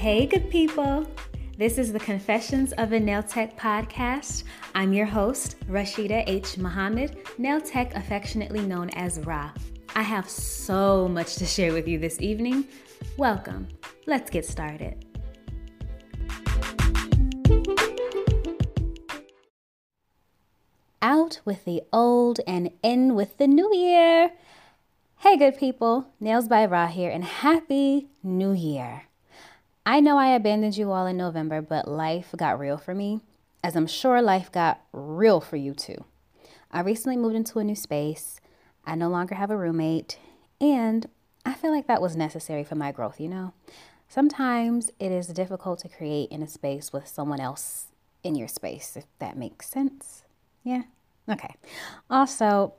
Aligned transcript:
Hey, 0.00 0.24
good 0.24 0.48
people. 0.48 1.06
This 1.58 1.76
is 1.76 1.92
the 1.92 2.00
Confessions 2.00 2.72
of 2.72 2.92
a 2.92 2.98
Nail 2.98 3.22
Tech 3.22 3.54
podcast. 3.58 4.44
I'm 4.74 4.94
your 4.94 5.04
host, 5.04 5.60
Rashida 5.68 6.24
H. 6.26 6.56
Muhammad, 6.56 7.18
nail 7.36 7.60
tech 7.60 7.94
affectionately 7.94 8.62
known 8.62 8.88
as 8.94 9.20
Ra. 9.26 9.52
I 9.94 10.00
have 10.00 10.26
so 10.26 11.06
much 11.06 11.36
to 11.36 11.44
share 11.44 11.74
with 11.74 11.86
you 11.86 11.98
this 11.98 12.18
evening. 12.18 12.66
Welcome. 13.18 13.68
Let's 14.06 14.30
get 14.30 14.46
started. 14.46 15.04
Out 21.02 21.42
with 21.44 21.66
the 21.66 21.82
old 21.92 22.40
and 22.46 22.70
in 22.82 23.14
with 23.14 23.36
the 23.36 23.46
new 23.46 23.70
year. 23.76 24.32
Hey, 25.18 25.36
good 25.36 25.58
people. 25.58 26.06
Nails 26.20 26.48
by 26.48 26.64
Ra 26.64 26.86
here, 26.86 27.10
and 27.10 27.22
happy 27.22 28.08
new 28.22 28.52
year. 28.52 29.02
I 29.90 29.98
know 29.98 30.18
I 30.18 30.28
abandoned 30.28 30.76
you 30.76 30.92
all 30.92 31.04
in 31.06 31.16
November, 31.16 31.60
but 31.60 31.88
life 31.88 32.32
got 32.36 32.60
real 32.60 32.78
for 32.78 32.94
me, 32.94 33.22
as 33.64 33.74
I'm 33.74 33.88
sure 33.88 34.22
life 34.22 34.52
got 34.52 34.80
real 34.92 35.40
for 35.40 35.56
you 35.56 35.74
too. 35.74 36.04
I 36.70 36.82
recently 36.82 37.16
moved 37.16 37.34
into 37.34 37.58
a 37.58 37.64
new 37.64 37.74
space. 37.74 38.40
I 38.86 38.94
no 38.94 39.08
longer 39.08 39.34
have 39.34 39.50
a 39.50 39.56
roommate, 39.56 40.16
and 40.60 41.06
I 41.44 41.54
feel 41.54 41.72
like 41.72 41.88
that 41.88 42.00
was 42.00 42.14
necessary 42.14 42.62
for 42.62 42.76
my 42.76 42.92
growth, 42.92 43.18
you 43.18 43.26
know? 43.26 43.52
Sometimes 44.08 44.92
it 45.00 45.10
is 45.10 45.26
difficult 45.26 45.80
to 45.80 45.88
create 45.88 46.30
in 46.30 46.40
a 46.40 46.46
space 46.46 46.92
with 46.92 47.08
someone 47.08 47.40
else 47.40 47.86
in 48.22 48.36
your 48.36 48.46
space, 48.46 48.96
if 48.96 49.06
that 49.18 49.36
makes 49.36 49.68
sense. 49.68 50.22
Yeah? 50.62 50.82
Okay. 51.28 51.56
Also, 52.08 52.74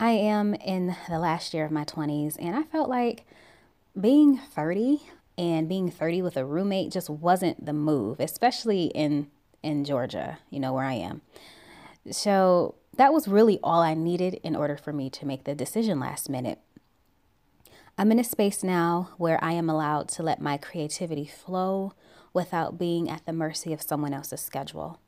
I 0.00 0.12
am 0.12 0.54
in 0.54 0.96
the 1.06 1.18
last 1.18 1.52
year 1.52 1.66
of 1.66 1.70
my 1.70 1.84
20s, 1.84 2.38
and 2.38 2.56
I 2.56 2.62
felt 2.62 2.88
like 2.88 3.26
being 4.00 4.38
30 4.38 5.02
and 5.40 5.70
being 5.70 5.90
30 5.90 6.20
with 6.20 6.36
a 6.36 6.44
roommate 6.44 6.92
just 6.92 7.08
wasn't 7.08 7.64
the 7.64 7.72
move, 7.72 8.20
especially 8.20 8.86
in 8.94 9.28
in 9.62 9.84
Georgia, 9.84 10.38
you 10.50 10.60
know, 10.60 10.72
where 10.72 10.84
I 10.84 10.94
am. 10.94 11.22
So, 12.10 12.76
that 12.96 13.12
was 13.12 13.28
really 13.28 13.58
all 13.62 13.82
I 13.82 13.94
needed 13.94 14.34
in 14.42 14.56
order 14.56 14.76
for 14.76 14.92
me 14.92 15.10
to 15.10 15.26
make 15.26 15.44
the 15.44 15.54
decision 15.54 16.00
last 16.00 16.30
minute. 16.30 16.58
I'm 17.98 18.10
in 18.10 18.18
a 18.18 18.24
space 18.24 18.62
now 18.62 19.10
where 19.18 19.42
I 19.42 19.52
am 19.52 19.68
allowed 19.68 20.08
to 20.10 20.22
let 20.22 20.40
my 20.40 20.56
creativity 20.56 21.26
flow 21.26 21.92
without 22.32 22.78
being 22.78 23.10
at 23.10 23.26
the 23.26 23.32
mercy 23.32 23.72
of 23.74 23.82
someone 23.82 24.14
else's 24.14 24.40
schedule. 24.40 24.98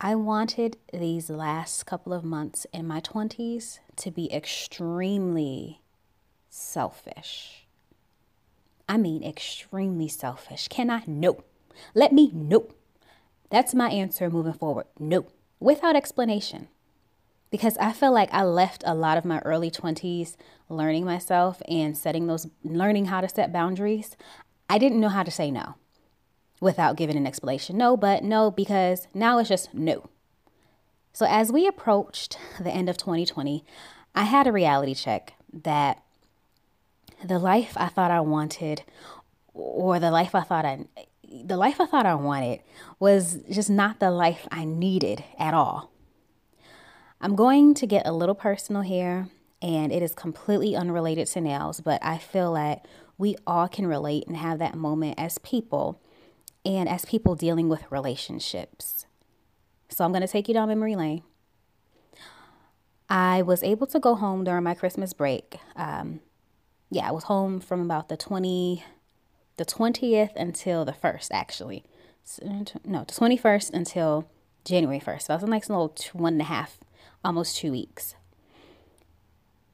I 0.00 0.14
wanted 0.14 0.78
these 0.92 1.28
last 1.28 1.84
couple 1.84 2.12
of 2.12 2.24
months 2.24 2.66
in 2.72 2.86
my 2.86 3.00
20s 3.00 3.78
to 3.96 4.10
be 4.10 4.32
extremely 4.32 5.82
selfish. 6.48 7.61
I 8.92 8.98
mean, 8.98 9.24
extremely 9.24 10.06
selfish. 10.06 10.68
Can 10.68 10.90
I? 10.90 11.02
No. 11.06 11.44
Let 11.94 12.12
me? 12.12 12.30
No. 12.34 12.66
That's 13.48 13.74
my 13.74 13.88
answer 13.88 14.28
moving 14.28 14.52
forward. 14.52 14.84
No. 14.98 15.24
Without 15.58 15.96
explanation. 15.96 16.68
Because 17.50 17.78
I 17.78 17.92
feel 17.94 18.12
like 18.12 18.28
I 18.34 18.42
left 18.42 18.84
a 18.84 18.94
lot 18.94 19.16
of 19.16 19.24
my 19.24 19.38
early 19.46 19.70
20s 19.70 20.36
learning 20.68 21.06
myself 21.06 21.62
and 21.66 21.96
setting 21.96 22.26
those, 22.26 22.46
learning 22.62 23.06
how 23.06 23.22
to 23.22 23.30
set 23.30 23.50
boundaries. 23.50 24.14
I 24.68 24.76
didn't 24.76 25.00
know 25.00 25.08
how 25.08 25.22
to 25.22 25.30
say 25.30 25.50
no 25.50 25.76
without 26.60 26.96
giving 26.96 27.16
an 27.16 27.26
explanation. 27.26 27.78
No, 27.78 27.96
but 27.96 28.22
no, 28.22 28.50
because 28.50 29.08
now 29.14 29.38
it's 29.38 29.48
just 29.48 29.72
no. 29.72 30.10
So, 31.14 31.24
as 31.26 31.50
we 31.50 31.66
approached 31.66 32.36
the 32.60 32.70
end 32.70 32.90
of 32.90 32.98
2020, 32.98 33.64
I 34.14 34.24
had 34.24 34.46
a 34.46 34.52
reality 34.52 34.94
check 34.94 35.32
that 35.50 36.01
the 37.24 37.38
life 37.38 37.74
I 37.76 37.88
thought 37.88 38.10
I 38.10 38.20
wanted, 38.20 38.82
or 39.54 39.98
the 39.98 40.10
life 40.10 40.34
I 40.34 40.42
thought 40.42 40.64
I, 40.64 40.86
the 41.44 41.56
life 41.56 41.80
I 41.80 41.86
thought 41.86 42.06
I 42.06 42.14
wanted, 42.14 42.60
was 42.98 43.38
just 43.50 43.70
not 43.70 44.00
the 44.00 44.10
life 44.10 44.46
I 44.50 44.64
needed 44.64 45.24
at 45.38 45.54
all. 45.54 45.90
I'm 47.20 47.36
going 47.36 47.74
to 47.74 47.86
get 47.86 48.06
a 48.06 48.12
little 48.12 48.34
personal 48.34 48.82
here, 48.82 49.28
and 49.60 49.92
it 49.92 50.02
is 50.02 50.14
completely 50.14 50.74
unrelated 50.74 51.28
to 51.28 51.40
nails, 51.40 51.80
but 51.80 52.04
I 52.04 52.18
feel 52.18 52.50
like 52.52 52.82
we 53.16 53.36
all 53.46 53.68
can 53.68 53.86
relate 53.86 54.26
and 54.26 54.36
have 54.36 54.58
that 54.58 54.74
moment 54.74 55.14
as 55.18 55.38
people 55.38 56.00
and 56.64 56.88
as 56.88 57.04
people 57.04 57.34
dealing 57.36 57.68
with 57.68 57.90
relationships. 57.90 59.06
So 59.88 60.04
I'm 60.04 60.10
going 60.10 60.22
to 60.22 60.28
take 60.28 60.48
you 60.48 60.54
down 60.54 60.68
memory 60.68 60.96
lane. 60.96 61.22
I 63.08 63.42
was 63.42 63.62
able 63.62 63.86
to 63.88 64.00
go 64.00 64.14
home 64.14 64.42
during 64.42 64.64
my 64.64 64.74
Christmas 64.74 65.12
break. 65.12 65.58
Um, 65.76 66.20
yeah, 66.92 67.08
I 67.08 67.10
was 67.10 67.24
home 67.24 67.58
from 67.58 67.80
about 67.80 68.10
the 68.10 68.18
20, 68.18 68.84
the 69.56 69.64
20th 69.64 70.36
until 70.36 70.84
the 70.84 70.92
1st, 70.92 71.28
actually. 71.32 71.84
Uh, 72.44 72.64
no, 72.84 73.04
the 73.04 73.14
21st 73.14 73.72
until 73.72 74.28
January 74.64 75.00
1st. 75.00 75.22
So 75.22 75.34
I 75.34 75.36
was 75.36 75.48
like 75.48 75.64
some 75.64 75.76
little 75.76 75.96
one 76.12 76.34
and 76.34 76.42
a 76.42 76.44
half, 76.44 76.78
almost 77.24 77.56
two 77.56 77.72
weeks. 77.72 78.14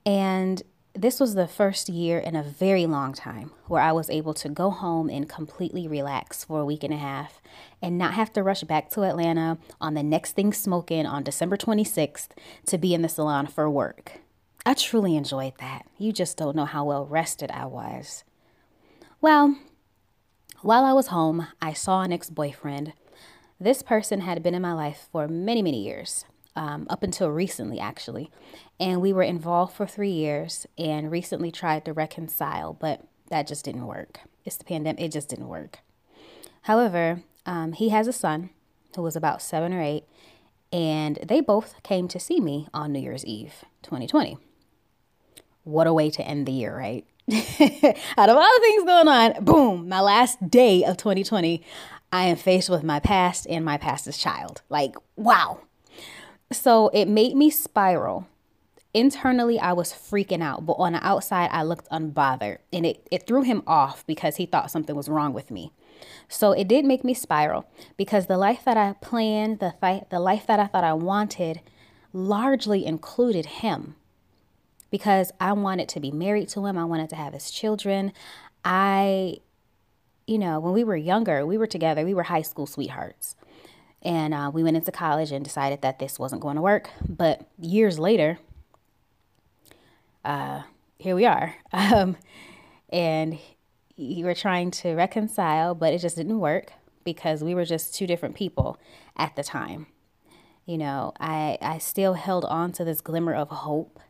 And 0.06 0.62
this 0.94 1.18
was 1.18 1.34
the 1.34 1.48
first 1.48 1.88
year 1.88 2.18
in 2.20 2.36
a 2.36 2.42
very 2.42 2.86
long 2.86 3.12
time 3.12 3.50
where 3.66 3.82
I 3.82 3.90
was 3.90 4.08
able 4.10 4.34
to 4.34 4.48
go 4.48 4.70
home 4.70 5.10
and 5.10 5.28
completely 5.28 5.88
relax 5.88 6.44
for 6.44 6.60
a 6.60 6.64
week 6.64 6.84
and 6.84 6.94
a 6.94 6.98
half 6.98 7.42
and 7.82 7.98
not 7.98 8.14
have 8.14 8.32
to 8.34 8.44
rush 8.44 8.62
back 8.62 8.90
to 8.90 9.02
Atlanta 9.02 9.58
on 9.80 9.94
the 9.94 10.04
next 10.04 10.32
thing 10.32 10.52
smoking 10.52 11.04
on 11.04 11.24
December 11.24 11.56
26th 11.56 12.28
to 12.66 12.78
be 12.78 12.94
in 12.94 13.02
the 13.02 13.08
salon 13.08 13.48
for 13.48 13.68
work. 13.68 14.20
I 14.68 14.74
truly 14.74 15.16
enjoyed 15.16 15.54
that. 15.60 15.86
You 15.96 16.12
just 16.12 16.36
don't 16.36 16.54
know 16.54 16.66
how 16.66 16.84
well 16.84 17.06
rested 17.06 17.50
I 17.50 17.64
was. 17.64 18.22
Well, 19.18 19.56
while 20.60 20.84
I 20.84 20.92
was 20.92 21.06
home, 21.06 21.46
I 21.62 21.72
saw 21.72 22.02
an 22.02 22.12
ex 22.12 22.28
boyfriend. 22.28 22.92
This 23.58 23.80
person 23.80 24.20
had 24.20 24.42
been 24.42 24.54
in 24.54 24.60
my 24.60 24.74
life 24.74 25.08
for 25.10 25.26
many, 25.26 25.62
many 25.62 25.82
years 25.82 26.26
um, 26.54 26.86
up 26.90 27.02
until 27.02 27.30
recently, 27.30 27.80
actually. 27.80 28.30
And 28.78 29.00
we 29.00 29.10
were 29.10 29.22
involved 29.22 29.74
for 29.74 29.86
three 29.86 30.10
years 30.10 30.66
and 30.76 31.10
recently 31.10 31.50
tried 31.50 31.86
to 31.86 31.94
reconcile, 31.94 32.74
but 32.74 33.06
that 33.30 33.46
just 33.46 33.64
didn't 33.64 33.86
work. 33.86 34.20
It's 34.44 34.58
the 34.58 34.64
pandemic, 34.64 35.00
it 35.00 35.12
just 35.12 35.30
didn't 35.30 35.48
work. 35.48 35.78
However, 36.64 37.22
um, 37.46 37.72
he 37.72 37.88
has 37.88 38.06
a 38.06 38.12
son 38.12 38.50
who 38.94 39.00
was 39.00 39.16
about 39.16 39.40
seven 39.40 39.72
or 39.72 39.80
eight, 39.80 40.04
and 40.70 41.18
they 41.26 41.40
both 41.40 41.82
came 41.82 42.06
to 42.08 42.20
see 42.20 42.38
me 42.38 42.68
on 42.74 42.92
New 42.92 43.00
Year's 43.00 43.24
Eve 43.24 43.64
2020. 43.82 44.36
What 45.68 45.86
a 45.86 45.92
way 45.92 46.08
to 46.08 46.22
end 46.26 46.46
the 46.46 46.52
year, 46.52 46.74
right? 46.74 47.04
Out 48.16 48.30
of 48.30 48.36
all 48.38 48.54
the 48.54 48.60
things 48.62 48.84
going 48.84 49.06
on, 49.06 49.44
boom, 49.44 49.86
my 49.86 50.00
last 50.00 50.48
day 50.48 50.82
of 50.82 50.96
2020, 50.96 51.62
I 52.10 52.24
am 52.24 52.38
faced 52.38 52.70
with 52.70 52.82
my 52.82 53.00
past 53.00 53.46
and 53.50 53.66
my 53.66 53.76
past's 53.76 54.16
child. 54.16 54.62
Like, 54.70 54.96
wow. 55.16 55.60
So 56.50 56.88
it 56.94 57.04
made 57.04 57.36
me 57.36 57.50
spiral. 57.50 58.26
Internally, 58.94 59.60
I 59.60 59.74
was 59.74 59.92
freaking 59.92 60.42
out, 60.42 60.64
but 60.64 60.72
on 60.74 60.94
the 60.94 61.06
outside, 61.06 61.50
I 61.52 61.64
looked 61.64 61.90
unbothered. 61.90 62.60
And 62.72 62.86
it, 62.86 63.06
it 63.10 63.26
threw 63.26 63.42
him 63.42 63.62
off 63.66 64.06
because 64.06 64.36
he 64.36 64.46
thought 64.46 64.70
something 64.70 64.96
was 64.96 65.10
wrong 65.10 65.34
with 65.34 65.50
me. 65.50 65.74
So 66.28 66.52
it 66.52 66.66
did 66.66 66.86
make 66.86 67.04
me 67.04 67.12
spiral 67.12 67.68
because 67.98 68.24
the 68.26 68.38
life 68.38 68.64
that 68.64 68.78
I 68.78 68.94
planned, 69.02 69.58
the, 69.58 69.74
fi- 69.82 70.06
the 70.08 70.18
life 70.18 70.46
that 70.46 70.58
I 70.58 70.66
thought 70.66 70.84
I 70.84 70.94
wanted, 70.94 71.60
largely 72.14 72.86
included 72.86 73.44
him 73.44 73.96
because 74.90 75.32
I 75.40 75.52
wanted 75.52 75.88
to 75.90 76.00
be 76.00 76.10
married 76.10 76.48
to 76.50 76.66
him. 76.66 76.78
I 76.78 76.84
wanted 76.84 77.10
to 77.10 77.16
have 77.16 77.32
his 77.32 77.50
children. 77.50 78.12
I, 78.64 79.38
you 80.26 80.38
know, 80.38 80.60
when 80.60 80.72
we 80.72 80.84
were 80.84 80.96
younger, 80.96 81.44
we 81.46 81.58
were 81.58 81.66
together, 81.66 82.04
we 82.04 82.14
were 82.14 82.24
high 82.24 82.42
school 82.42 82.66
sweethearts. 82.66 83.36
And 84.02 84.32
uh, 84.32 84.50
we 84.54 84.62
went 84.62 84.76
into 84.76 84.92
college 84.92 85.32
and 85.32 85.44
decided 85.44 85.82
that 85.82 85.98
this 85.98 86.18
wasn't 86.18 86.40
going 86.40 86.56
to 86.56 86.62
work. 86.62 86.90
But 87.08 87.48
years 87.58 87.98
later, 87.98 88.38
uh, 90.24 90.62
here 90.98 91.14
we 91.14 91.26
are. 91.26 91.54
Um, 91.72 92.16
and 92.90 93.38
we 93.98 94.22
were 94.24 94.34
trying 94.34 94.70
to 94.70 94.94
reconcile, 94.94 95.74
but 95.74 95.92
it 95.92 95.98
just 95.98 96.16
didn't 96.16 96.38
work 96.38 96.72
because 97.04 97.44
we 97.44 97.54
were 97.54 97.66
just 97.66 97.94
two 97.94 98.06
different 98.06 98.34
people 98.34 98.78
at 99.16 99.36
the 99.36 99.42
time. 99.42 99.88
You 100.64 100.78
know, 100.78 101.12
I, 101.20 101.58
I 101.60 101.78
still 101.78 102.14
held 102.14 102.44
on 102.46 102.72
to 102.72 102.84
this 102.84 103.02
glimmer 103.02 103.34
of 103.34 103.48
hope 103.48 104.00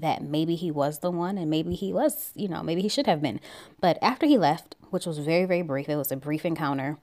that 0.00 0.22
maybe 0.22 0.54
he 0.54 0.70
was 0.70 1.00
the 1.00 1.10
one 1.10 1.38
and 1.38 1.50
maybe 1.50 1.74
he 1.74 1.92
was, 1.92 2.30
you 2.34 2.48
know, 2.48 2.62
maybe 2.62 2.82
he 2.82 2.88
should 2.88 3.06
have 3.06 3.22
been. 3.22 3.40
But 3.80 3.98
after 4.02 4.26
he 4.26 4.38
left, 4.38 4.76
which 4.90 5.06
was 5.06 5.18
very, 5.18 5.44
very 5.44 5.62
brief, 5.62 5.88
it 5.88 5.96
was 5.96 6.12
a 6.12 6.16
brief 6.16 6.44
encounter 6.44 6.98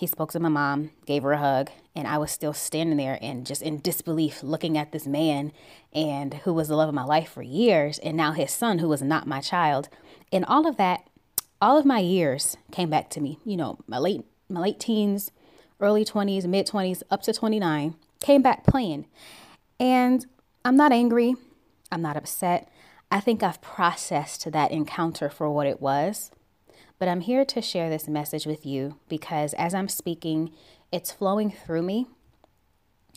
he 0.00 0.06
spoke 0.06 0.32
to 0.32 0.40
my 0.40 0.48
mom, 0.48 0.92
gave 1.04 1.22
her 1.24 1.32
a 1.32 1.38
hug, 1.38 1.70
and 1.94 2.08
I 2.08 2.16
was 2.16 2.30
still 2.30 2.54
standing 2.54 2.96
there 2.96 3.18
and 3.20 3.44
just 3.44 3.60
in 3.60 3.80
disbelief 3.80 4.42
looking 4.42 4.78
at 4.78 4.92
this 4.92 5.06
man 5.06 5.52
and 5.92 6.32
who 6.32 6.54
was 6.54 6.68
the 6.68 6.76
love 6.76 6.88
of 6.88 6.94
my 6.94 7.04
life 7.04 7.28
for 7.28 7.42
years, 7.42 7.98
and 7.98 8.16
now 8.16 8.32
his 8.32 8.50
son 8.50 8.78
who 8.78 8.88
was 8.88 9.02
not 9.02 9.26
my 9.26 9.42
child. 9.42 9.90
And 10.32 10.46
all 10.46 10.66
of 10.66 10.78
that, 10.78 11.06
all 11.60 11.76
of 11.76 11.84
my 11.84 11.98
years 11.98 12.56
came 12.72 12.88
back 12.88 13.10
to 13.10 13.20
me. 13.20 13.40
You 13.44 13.58
know, 13.58 13.78
my 13.86 13.98
late 13.98 14.24
my 14.48 14.60
late 14.60 14.80
teens, 14.80 15.32
early 15.80 16.04
20s, 16.04 16.46
mid 16.46 16.66
20s, 16.66 17.02
up 17.10 17.20
to 17.22 17.34
29, 17.34 17.94
came 18.20 18.40
back 18.40 18.64
playing. 18.64 19.04
And 19.78 20.24
I'm 20.64 20.76
not 20.76 20.92
angry. 20.92 21.34
I'm 21.92 22.02
not 22.02 22.16
upset. 22.16 22.68
I 23.10 23.20
think 23.20 23.42
I've 23.42 23.60
processed 23.60 24.50
that 24.52 24.70
encounter 24.70 25.28
for 25.28 25.50
what 25.50 25.66
it 25.66 25.80
was. 25.80 26.30
but 27.00 27.08
I'm 27.08 27.22
here 27.22 27.46
to 27.46 27.62
share 27.62 27.88
this 27.88 28.06
message 28.06 28.46
with 28.46 28.66
you 28.66 29.00
because 29.08 29.54
as 29.54 29.74
I'm 29.74 29.88
speaking, 29.88 30.52
it's 30.92 31.10
flowing 31.10 31.50
through 31.50 31.82
me. 31.82 32.06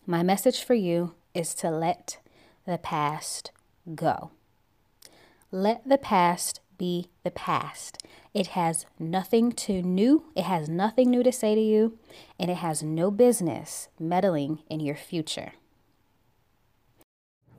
My 0.07 0.23
message 0.23 0.63
for 0.63 0.73
you 0.73 1.13
is 1.33 1.53
to 1.55 1.69
let 1.69 2.17
the 2.65 2.77
past 2.77 3.51
go. 3.93 4.31
Let 5.51 5.87
the 5.87 5.97
past 5.97 6.61
be 6.77 7.09
the 7.23 7.31
past. 7.31 8.01
It 8.33 8.47
has 8.47 8.85
nothing 8.97 9.51
to 9.51 9.81
new, 9.81 10.25
it 10.33 10.43
has 10.45 10.69
nothing 10.69 11.11
new 11.11 11.21
to 11.21 11.31
say 11.31 11.53
to 11.53 11.61
you, 11.61 11.99
and 12.39 12.49
it 12.49 12.57
has 12.57 12.81
no 12.81 13.11
business 13.11 13.89
meddling 13.99 14.59
in 14.69 14.79
your 14.79 14.95
future. 14.95 15.51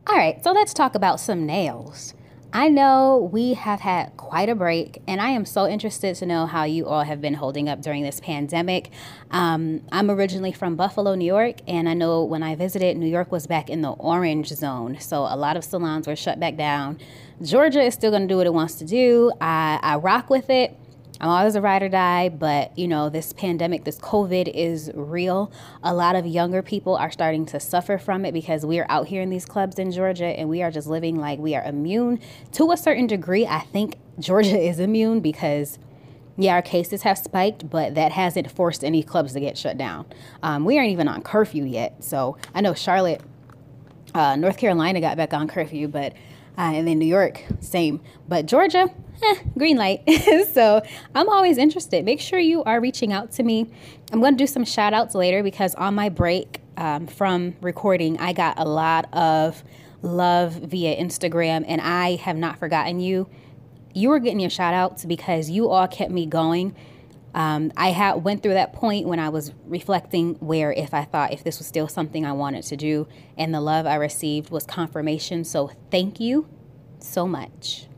All 0.07 0.17
right, 0.17 0.45
so 0.45 0.53
let's 0.53 0.75
talk 0.75 0.95
about 0.95 1.19
some 1.19 1.47
nails. 1.47 2.13
I 2.53 2.69
know 2.69 3.31
we 3.33 3.55
have 3.55 3.81
had 3.81 4.15
quite 4.19 4.51
a 4.51 4.55
break, 4.55 5.01
and 5.09 5.19
I 5.19 5.31
am 5.31 5.47
so 5.47 5.67
interested 5.67 6.15
to 6.17 6.27
know 6.27 6.45
how 6.45 6.65
you 6.65 6.87
all 6.87 7.05
have 7.05 7.23
been 7.23 7.33
holding 7.33 7.71
up 7.71 7.81
during 7.81 8.03
this 8.03 8.21
pandemic. 8.21 8.91
Um, 9.31 9.81
I'm 9.91 10.11
originally 10.11 10.53
from 10.53 10.77
Buffalo, 10.77 11.15
New 11.15 11.25
York, 11.25 11.61
and 11.67 11.89
I 11.89 11.95
know 11.95 12.23
when 12.23 12.43
I 12.43 12.55
visited, 12.55 12.99
New 12.99 13.09
York 13.09 13.33
was 13.33 13.47
back 13.47 13.71
in 13.71 13.81
the 13.81 13.93
orange 13.93 14.49
zone. 14.49 15.01
So 15.01 15.23
a 15.23 15.37
lot 15.39 15.57
of 15.57 15.65
salons 15.65 16.07
were 16.07 16.17
shut 16.17 16.39
back 16.39 16.57
down. 16.57 16.99
Georgia 17.41 17.81
is 17.81 17.95
still 17.95 18.11
going 18.11 18.23
to 18.23 18.29
do 18.29 18.37
what 18.37 18.47
it 18.47 18.53
wants 18.53 18.75
to 18.75 18.85
do. 18.85 19.33
I, 19.41 19.81
I 19.83 19.97
rock 19.97 20.29
with 20.29 20.51
it. 20.51 20.79
I'm 21.25 21.31
always 21.31 21.55
a 21.55 21.63
ride 21.63 21.83
or 21.83 21.89
die, 21.89 22.29
but 22.29 22.79
you 22.79 22.87
know, 22.87 23.09
this 23.09 23.33
pandemic, 23.33 23.85
this 23.85 23.97
COVID 23.97 24.47
is 24.47 24.91
real. 24.93 25.51
A 25.83 25.95
lot 25.95 26.17
of 26.17 26.27
younger 26.27 26.61
people 26.61 26.97
are 26.97 27.11
starting 27.11 27.47
to 27.47 27.59
suffer 27.59 27.97
from 27.97 28.27
it 28.27 28.33
because 28.33 28.67
we 28.67 28.79
are 28.79 28.85
out 28.91 29.09
here 29.09 29.23
in 29.23 29.31
these 29.31 29.47
clubs 29.47 29.79
in 29.79 29.91
Georgia 29.91 30.27
and 30.27 30.51
we 30.51 30.63
are 30.63 30.71
just 30.71 30.87
living 30.87 31.17
like 31.17 31.39
we 31.39 31.55
are 31.55 31.65
immune. 31.65 32.21
To 32.53 32.73
a 32.73 32.77
certain 32.77 33.07
degree, 33.07 33.47
I 33.47 33.61
think 33.61 33.97
Georgia 34.21 34.59
is 34.59 34.79
immune 34.79 35.21
because 35.21 35.79
yeah, 36.37 36.53
our 36.53 36.63
cases 36.63 37.01
have 37.05 37.17
spiked, 37.17 37.71
but 37.71 37.95
that 37.95 38.13
hasn't 38.13 38.51
forced 38.51 38.85
any 38.85 39.03
clubs 39.03 39.33
to 39.33 39.41
get 39.41 39.57
shut 39.57 39.79
down. 39.79 40.05
Um, 40.43 40.67
we 40.67 40.77
aren't 40.77 40.91
even 40.91 41.09
on 41.09 41.23
curfew 41.23 41.65
yet. 41.65 42.05
So 42.05 42.37
I 42.55 42.61
know 42.61 42.75
Charlotte, 42.75 43.23
uh, 44.15 44.37
North 44.37 44.59
Carolina 44.59 45.01
got 45.01 45.17
back 45.17 45.33
on 45.33 45.49
curfew, 45.49 45.89
but 45.89 46.13
uh, 46.57 46.73
and 46.75 46.87
then 46.87 46.99
New 46.99 47.07
York, 47.07 47.43
same. 47.61 48.01
But 48.29 48.47
Georgia, 48.47 48.91
eh, 49.23 49.35
green 49.59 49.77
light. 49.77 50.03
so 50.53 50.83
I'm 51.15 51.29
always 51.29 51.59
interested. 51.59 52.05
Make 52.05 52.21
sure 52.21 52.39
you 52.39 52.63
are 52.65 52.81
reaching 52.81 53.13
out 53.13 53.33
to 53.33 53.43
me. 53.43 53.71
I'm 54.13 54.21
going 54.21 54.35
to 54.35 54.39
do 54.39 54.47
some 54.47 54.65
shout 54.65 54.93
outs 54.93 55.15
later 55.15 55.43
because 55.43 55.75
on 55.75 55.95
my 55.95 56.09
break 56.09 56.61
um, 56.77 57.07
from 57.07 57.57
recording, 57.61 58.19
I 58.19 58.33
got 58.33 58.59
a 58.59 58.65
lot 58.65 59.13
of 59.13 59.65
love 60.03 60.53
via 60.53 60.97
Instagram, 60.97 61.65
and 61.67 61.81
I 61.81 62.17
have 62.17 62.37
not 62.37 62.59
forgotten 62.59 63.01
you. 63.01 63.29
You 63.95 64.11
were 64.11 64.19
getting 64.19 64.41
your 64.41 64.51
shout 64.51 64.75
outs 64.75 65.05
because 65.05 65.51
you 65.51 65.69
all 65.69 65.89
kept 65.89 66.11
me 66.11 66.27
going 66.27 66.75
um, 67.35 67.73
I 67.77 67.91
had 67.91 68.23
went 68.23 68.43
through 68.43 68.55
that 68.55 68.73
point 68.73 69.07
when 69.09 69.19
I 69.19 69.29
was 69.29 69.53
reflecting 69.67 70.35
where 70.35 70.73
if 70.73 70.95
I 70.95 71.05
thought 71.05 71.33
if 71.33 71.43
this 71.43 71.59
was 71.59 71.67
still 71.67 71.89
something 71.89 72.25
I 72.25 72.33
wanted 72.33 72.63
to 72.65 72.77
do, 72.77 73.09
and 73.37 73.53
the 73.53 73.61
love 73.61 73.87
I 73.87 73.97
received 73.97 74.51
was 74.51 74.65
confirmation. 74.65 75.45
So 75.45 75.73
thank 75.91 76.21
you 76.21 76.49
so 77.01 77.27
much. 77.27 77.89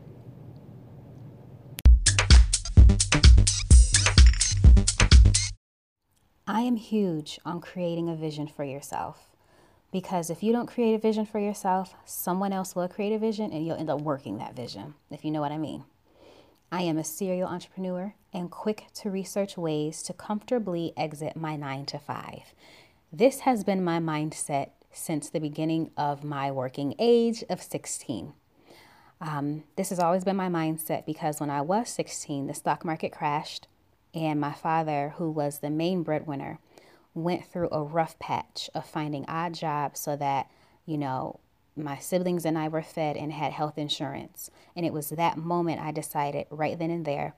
I 6.49 6.61
am 6.61 6.77
huge 6.77 7.39
on 7.45 7.61
creating 7.61 8.09
a 8.09 8.15
vision 8.15 8.47
for 8.47 8.63
yourself 8.63 9.35
because 9.91 10.29
if 10.29 10.41
you 10.41 10.51
don't 10.51 10.65
create 10.65 10.95
a 10.95 10.97
vision 10.97 11.25
for 11.25 11.39
yourself, 11.39 11.93
someone 12.05 12.53
else 12.53 12.75
will 12.75 12.87
create 12.87 13.13
a 13.13 13.19
vision 13.19 13.51
and 13.51 13.65
you'll 13.65 13.77
end 13.77 13.89
up 13.89 14.01
working 14.01 14.37
that 14.37 14.55
vision, 14.55 14.95
if 15.11 15.23
you 15.23 15.31
know 15.31 15.41
what 15.41 15.51
I 15.51 15.57
mean. 15.57 15.83
I 16.71 16.81
am 16.81 16.97
a 16.97 17.03
serial 17.03 17.47
entrepreneur 17.47 18.13
and 18.33 18.51
quick 18.51 18.87
to 18.95 19.09
research 19.09 19.57
ways 19.57 20.03
to 20.03 20.13
comfortably 20.13 20.91
exit 20.97 21.37
my 21.37 21.55
nine 21.55 21.85
to 21.87 21.97
five. 21.97 22.53
This 23.11 23.41
has 23.41 23.63
been 23.63 23.83
my 23.83 23.99
mindset 23.99 24.71
since 24.91 25.29
the 25.29 25.39
beginning 25.39 25.91
of 25.95 26.25
my 26.25 26.51
working 26.51 26.93
age 26.99 27.43
of 27.49 27.61
16. 27.61 28.33
Um, 29.21 29.63
this 29.77 29.89
has 29.89 29.99
always 29.99 30.25
been 30.25 30.35
my 30.35 30.49
mindset 30.49 31.05
because 31.05 31.39
when 31.39 31.49
I 31.49 31.61
was 31.61 31.89
16, 31.89 32.47
the 32.47 32.53
stock 32.53 32.83
market 32.83 33.13
crashed, 33.13 33.67
and 34.13 34.39
my 34.39 34.51
father, 34.51 35.13
who 35.17 35.31
was 35.31 35.59
the 35.59 35.69
main 35.69 36.03
breadwinner, 36.03 36.59
went 37.13 37.45
through 37.45 37.69
a 37.71 37.81
rough 37.81 38.19
patch 38.19 38.69
of 38.75 38.85
finding 38.85 39.25
odd 39.27 39.53
jobs 39.53 40.01
so 40.01 40.17
that, 40.17 40.51
you 40.85 40.97
know, 40.97 41.39
my 41.77 41.97
siblings 41.97 42.45
and 42.45 42.57
I 42.57 42.67
were 42.67 42.81
fed 42.81 43.17
and 43.17 43.31
had 43.31 43.53
health 43.53 43.77
insurance. 43.77 44.49
And 44.75 44.85
it 44.85 44.93
was 44.93 45.09
that 45.09 45.37
moment 45.37 45.81
I 45.81 45.91
decided 45.91 46.47
right 46.49 46.77
then 46.77 46.91
and 46.91 47.05
there 47.05 47.35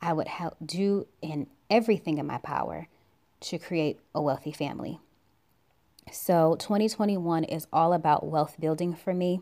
I 0.00 0.12
would 0.12 0.28
help 0.28 0.56
do 0.64 1.06
in 1.20 1.46
everything 1.70 2.18
in 2.18 2.26
my 2.26 2.38
power 2.38 2.88
to 3.40 3.58
create 3.58 4.00
a 4.14 4.20
wealthy 4.20 4.52
family. 4.52 4.98
So 6.10 6.56
2021 6.56 7.44
is 7.44 7.66
all 7.72 7.92
about 7.92 8.26
wealth 8.26 8.56
building 8.58 8.94
for 8.94 9.14
me. 9.14 9.40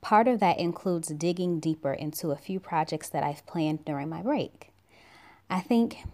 Part 0.00 0.28
of 0.28 0.38
that 0.40 0.58
includes 0.58 1.08
digging 1.08 1.58
deeper 1.58 1.92
into 1.92 2.30
a 2.30 2.36
few 2.36 2.60
projects 2.60 3.08
that 3.08 3.24
I've 3.24 3.44
planned 3.46 3.84
during 3.84 4.08
my 4.08 4.22
break. 4.22 4.72
I 5.50 5.60
think 5.60 6.04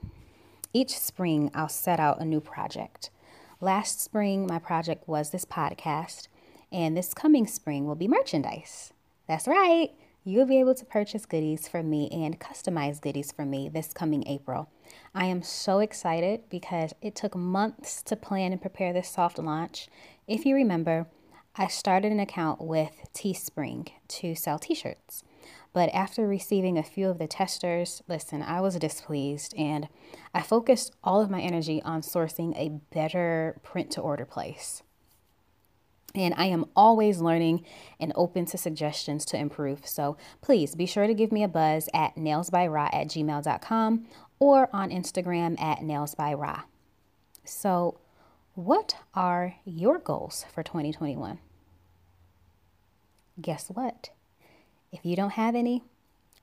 each 0.73 0.99
spring 0.99 1.51
I'll 1.55 1.69
set 1.69 2.01
out 2.01 2.21
a 2.21 2.25
new 2.25 2.41
project. 2.41 3.11
Last 3.61 4.01
spring, 4.01 4.47
my 4.47 4.59
project 4.59 5.07
was 5.07 5.31
this 5.31 5.45
podcast. 5.45 6.29
And 6.75 6.97
this 6.97 7.15
coming 7.15 7.47
spring 7.47 7.87
will 7.87 7.95
be 7.95 8.09
merchandise. 8.09 8.93
That's 9.29 9.47
right. 9.47 9.91
You'll 10.25 10.45
be 10.45 10.59
able 10.59 10.75
to 10.75 10.85
purchase 10.85 11.25
goodies 11.25 11.69
from 11.69 11.89
me 11.89 12.09
and 12.11 12.41
customize 12.41 13.01
goodies 13.01 13.31
from 13.31 13.49
me 13.51 13.69
this 13.69 13.93
coming 13.93 14.27
April. 14.27 14.69
I 15.15 15.27
am 15.27 15.41
so 15.41 15.79
excited 15.79 16.49
because 16.51 16.93
it 17.01 17.15
took 17.15 17.37
months 17.37 18.03
to 18.03 18.17
plan 18.17 18.51
and 18.51 18.61
prepare 18.61 18.93
this 18.93 19.09
soft 19.09 19.39
launch. 19.39 19.87
If 20.27 20.45
you 20.45 20.57
remember, 20.57 21.07
I 21.55 21.69
started 21.69 22.11
an 22.11 22.19
account 22.19 22.61
with 22.61 23.07
Teespring 23.15 23.91
to 24.09 24.35
sell 24.35 24.59
t 24.59 24.75
shirts. 24.75 25.23
But 25.73 25.91
after 25.95 26.27
receiving 26.27 26.77
a 26.77 26.83
few 26.83 27.09
of 27.09 27.19
the 27.19 27.29
testers, 27.29 28.03
listen, 28.09 28.43
I 28.43 28.61
was 28.61 28.75
displeased 28.81 29.55
and 29.57 29.89
I 30.35 30.43
focused 30.43 30.91
all 31.05 31.21
of 31.21 31.31
my 31.31 31.41
energy 31.41 31.81
on 31.83 32.01
sourcing 32.01 32.53
a 32.57 32.81
better 32.93 33.61
print 33.63 33.93
to 33.93 34.01
order 34.01 34.25
place. 34.25 34.83
And 36.15 36.35
I 36.37 36.47
am 36.47 36.67
always 36.77 37.21
learning 37.21 37.65
and 37.99 38.13
open 38.15 38.47
to 38.47 38.59
suggestions 38.59 39.25
to 39.27 39.37
improve. 39.37 39.87
So 39.87 40.17
please 40.41 40.75
be 40.75 40.87
sure 40.87 41.07
to 41.07 41.15
give 41.15 41.33
me 41.33 41.43
a 41.43 41.49
buzz 41.49 41.89
at 41.93 42.15
nailsbyra 42.15 42.95
at 42.95 43.09
gmail.com 43.09 44.07
or 44.39 44.69
on 44.73 44.91
Instagram 44.91 45.61
at 45.61 45.81
nailsbyra. 45.81 46.63
So, 47.45 47.99
what 48.55 48.97
are 49.15 49.57
your 49.65 49.99
goals 49.99 50.47
for 50.53 50.63
2021? 50.63 51.39
Guess 53.41 53.69
what? 53.69 54.11
If 54.93 55.05
you 55.05 55.17
don't 55.17 55.33
have 55.33 55.57
any, 55.57 55.83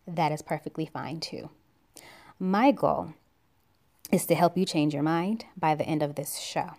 that 0.05 0.31
is 0.31 0.41
perfectly 0.41 0.86
fine 0.86 1.19
too. 1.22 1.50
My 2.38 2.72
goal 2.72 3.13
is 4.12 4.25
to 4.25 4.36
help 4.36 4.57
you 4.57 4.65
change 4.65 4.93
your 4.93 5.03
mind 5.03 5.46
by 5.55 5.74
the 5.74 5.86
end 5.86 6.03
of 6.03 6.15
this 6.15 6.38
show. 6.38 6.72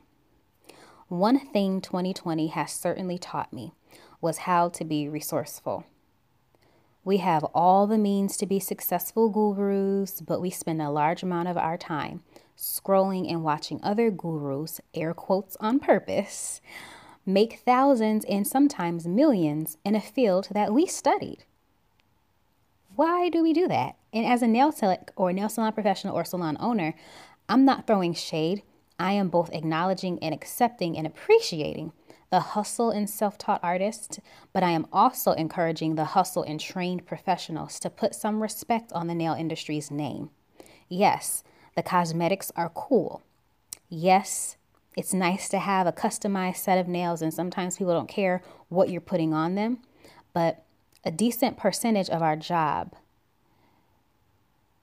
One 1.13 1.39
thing 1.39 1.83
2020 1.83 2.47
has 2.47 2.73
certainly 2.73 3.19
taught 3.19 3.53
me 3.53 3.75
was 4.23 4.49
how 4.49 4.71
to 4.71 4.83
be 4.83 5.11
resourceful. 5.11 5.85
We 7.05 7.19
have 7.19 7.45
all 7.55 7.87
the 7.87 7.99
means 7.99 8.39
to 8.39 8.47
be 8.47 8.59
successful 8.59 9.29
gurus, 9.29 10.23
but 10.23 10.41
we 10.41 10.49
spend 10.49 10.81
a 10.81 10.89
large 10.89 11.23
amount 11.23 11.49
of 11.49 11.59
our 11.59 11.77
time 11.77 12.23
scrolling 12.57 13.31
and 13.31 13.45
watching 13.45 13.79
other 13.83 14.11
gurus, 14.11 14.81
air 14.95 15.13
quotes 15.13 15.55
on 15.61 15.81
purpose, 15.81 16.63
make 17.27 17.61
thousands 17.67 18.25
and 18.25 18.47
sometimes 18.47 19.07
millions 19.07 19.77
in 19.85 19.95
a 19.95 20.01
field 20.01 20.49
that 20.53 20.73
we 20.73 20.87
studied. 20.87 21.45
Why 22.97 23.29
do 23.29 23.43
we 23.43 23.53
do 23.53 23.69
that? 23.69 23.97
And 24.15 24.25
as 24.25 24.41
a 24.41 24.47
nail 24.47 24.73
tech 24.73 25.13
or 25.17 25.31
nail 25.35 25.51
salon 25.51 25.75
professional 25.75 26.17
or 26.17 26.25
salon 26.25 26.57
owner, 26.59 26.95
I'm 27.51 27.67
not 27.67 27.87
throwing 27.87 28.15
shade. 28.15 28.63
I 29.03 29.13
am 29.13 29.31
both 29.31 29.53
acknowledging 29.53 30.21
and 30.23 30.33
accepting 30.33 30.97
and 30.97 31.07
appreciating 31.07 31.93
the 32.31 32.39
hustle 32.39 32.91
and 32.91 33.11
self 33.11 33.37
taught 33.37 33.59
artists, 33.61 34.21
but 34.53 34.63
I 34.63 34.71
am 34.71 34.87
also 34.93 35.33
encouraging 35.33 35.97
the 35.97 36.05
hustle 36.05 36.45
and 36.45 36.61
trained 36.61 37.05
professionals 37.05 37.81
to 37.81 37.91
put 37.91 38.15
some 38.15 38.41
respect 38.41 38.93
on 38.93 39.09
the 39.09 39.15
nail 39.15 39.35
industry's 39.35 39.91
name. 39.91 40.31
Yes, 40.89 41.43
the 41.75 41.83
cosmetics 41.83 42.53
are 42.55 42.71
cool. 42.71 43.23
Yes, 43.89 44.57
it's 44.97 45.13
nice 45.13 45.49
to 45.49 45.59
have 45.59 45.89
a 45.89 45.93
customized 45.93 46.59
set 46.59 46.79
of 46.79 46.87
nails, 46.87 47.23
and 47.23 47.35
sometimes 47.35 47.79
people 47.79 47.93
don't 47.93 48.09
care 48.09 48.41
what 48.69 48.89
you're 48.89 49.01
putting 49.01 49.35
on 49.35 49.57
them, 49.57 49.79
but 50.33 50.65
a 51.05 51.11
decent 51.11 51.57
percentage 51.57 52.09
of 52.09 52.23
our 52.23 52.37
job 52.37 52.95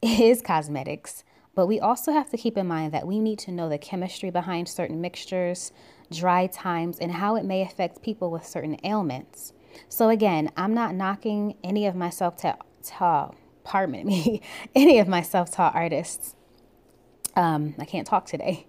is 0.02 0.42
cosmetics. 0.42 1.24
But 1.60 1.68
we 1.68 1.82
also 1.82 2.14
have 2.14 2.30
to 2.30 2.38
keep 2.38 2.58
in 2.58 2.68
mind 2.68 2.94
that 2.94 3.06
we 3.06 3.20
need 3.20 3.38
to 3.40 3.52
know 3.52 3.68
the 3.68 3.78
chemistry 3.78 4.30
behind 4.30 4.70
certain 4.70 5.02
mixtures, 5.02 5.74
dry 6.10 6.48
times, 6.48 7.00
and 7.00 7.12
how 7.12 7.36
it 7.36 7.44
may 7.44 7.64
affect 7.64 8.02
people 8.02 8.32
with 8.32 8.46
certain 8.46 8.78
ailments. 8.86 9.52
So, 9.90 10.08
again, 10.08 10.54
I'm 10.56 10.74
not 10.74 10.96
knocking 10.96 11.58
any 11.62 11.86
of 11.86 11.96
my 11.98 12.12
self-taught, 12.12 13.36
pardon 13.66 14.06
me, 14.06 14.42
any 14.74 15.00
of 15.00 15.10
my 15.10 15.22
self 15.22 15.52
taught 15.52 15.76
artists. 15.76 16.34
Um, 17.36 17.76
I 17.78 17.84
can't 17.84 18.08
talk 18.08 18.26
today. 18.26 18.66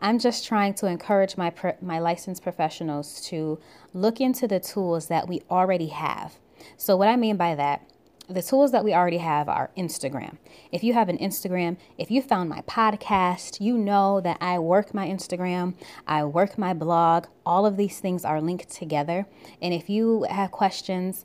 I'm 0.00 0.18
just 0.18 0.46
trying 0.46 0.72
to 0.76 0.86
encourage 0.86 1.36
my 1.36 1.52
my 1.82 1.98
licensed 1.98 2.42
professionals 2.42 3.20
to 3.26 3.60
look 3.92 4.18
into 4.18 4.48
the 4.48 4.60
tools 4.60 5.08
that 5.08 5.28
we 5.28 5.42
already 5.50 5.88
have. 5.88 6.38
So 6.78 6.96
what 6.96 7.08
I 7.08 7.16
mean 7.16 7.36
by 7.36 7.54
that 7.56 7.82
the 8.30 8.42
tools 8.42 8.70
that 8.72 8.84
we 8.84 8.94
already 8.94 9.18
have 9.18 9.48
are 9.48 9.70
Instagram. 9.76 10.38
If 10.70 10.84
you 10.84 10.94
have 10.94 11.08
an 11.08 11.18
Instagram, 11.18 11.76
if 11.98 12.10
you 12.10 12.22
found 12.22 12.48
my 12.48 12.62
podcast, 12.62 13.60
you 13.60 13.76
know 13.76 14.20
that 14.20 14.38
I 14.40 14.58
work 14.58 14.94
my 14.94 15.08
Instagram, 15.08 15.74
I 16.06 16.24
work 16.24 16.56
my 16.56 16.72
blog. 16.72 17.26
All 17.44 17.66
of 17.66 17.76
these 17.76 17.98
things 17.98 18.24
are 18.24 18.40
linked 18.40 18.70
together. 18.70 19.26
And 19.60 19.74
if 19.74 19.90
you 19.90 20.26
have 20.30 20.52
questions, 20.52 21.24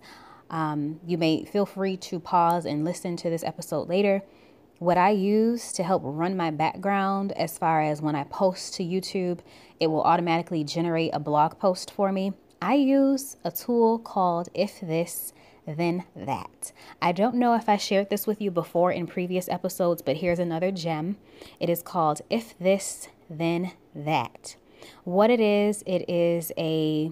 um, 0.50 1.00
you 1.06 1.18
may 1.18 1.46
feel 1.46 1.66
free 1.66 1.98
to 1.98 2.20
pause 2.20 2.66
and 2.66 2.84
listen 2.84 3.16
to 3.18 3.30
this 3.30 3.44
episode 3.44 3.88
later. 3.88 4.24
What 4.80 4.98
I 4.98 5.12
use 5.12 5.72
to 5.74 5.84
help 5.84 6.02
run 6.04 6.36
my 6.36 6.52
background, 6.52 7.32
as 7.34 7.58
far 7.58 7.82
as 7.82 8.02
when 8.02 8.16
I 8.16 8.24
post 8.24 8.74
to 8.76 8.84
YouTube, 8.84 9.40
it 9.80 9.88
will 9.88 10.04
automatically 10.04 10.64
generate 10.64 11.12
a 11.14 11.20
blog 11.20 11.60
post 11.60 11.92
for 11.92 12.12
me. 12.12 12.34
I 12.62 12.74
use 12.74 13.38
a 13.44 13.52
tool 13.52 14.00
called 14.00 14.50
If 14.54 14.82
This 14.82 15.34
then 15.68 16.04
that. 16.16 16.72
I 17.02 17.12
don't 17.12 17.36
know 17.36 17.56
if 17.56 17.68
I 17.68 17.78
shared 17.78 18.10
this 18.10 18.28
with 18.28 18.42
you 18.42 18.52
before 18.52 18.92
in 18.92 19.08
previous 19.08 19.50
episodes, 19.50 20.02
but 20.02 20.18
here's 20.18 20.40
another 20.40 20.72
gem. 20.72 21.18
It 21.60 21.70
is 21.70 21.82
called 21.82 22.22
If 22.30 22.58
This, 22.60 23.08
Then 23.30 23.72
That. 23.94 24.56
What 25.04 25.30
it 25.30 25.40
is, 25.40 25.84
it 25.86 26.10
is 26.10 26.52
a 26.58 27.12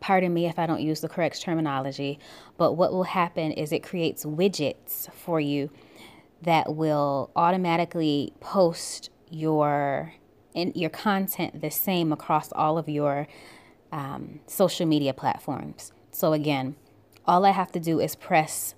pardon 0.00 0.32
me 0.32 0.46
if 0.46 0.58
I 0.58 0.66
don't 0.66 0.80
use 0.80 1.00
the 1.00 1.08
correct 1.08 1.40
terminology, 1.42 2.18
but 2.56 2.72
what 2.72 2.92
will 2.92 3.04
happen 3.04 3.52
is 3.52 3.70
it 3.70 3.82
creates 3.82 4.24
widgets 4.24 5.12
for 5.12 5.38
you 5.40 5.70
that 6.42 6.74
will 6.74 7.30
automatically 7.36 8.32
post 8.40 9.10
your 9.28 10.14
in 10.54 10.72
your 10.74 10.90
content 10.90 11.60
the 11.60 11.70
same 11.70 12.12
across 12.12 12.50
all 12.52 12.78
of 12.78 12.88
your 12.88 13.28
um, 13.92 14.40
social 14.46 14.86
media 14.86 15.12
platforms. 15.12 15.92
So 16.10 16.32
again, 16.32 16.76
all 17.26 17.44
I 17.44 17.50
have 17.50 17.72
to 17.72 17.80
do 17.80 18.00
is 18.00 18.14
press 18.14 18.74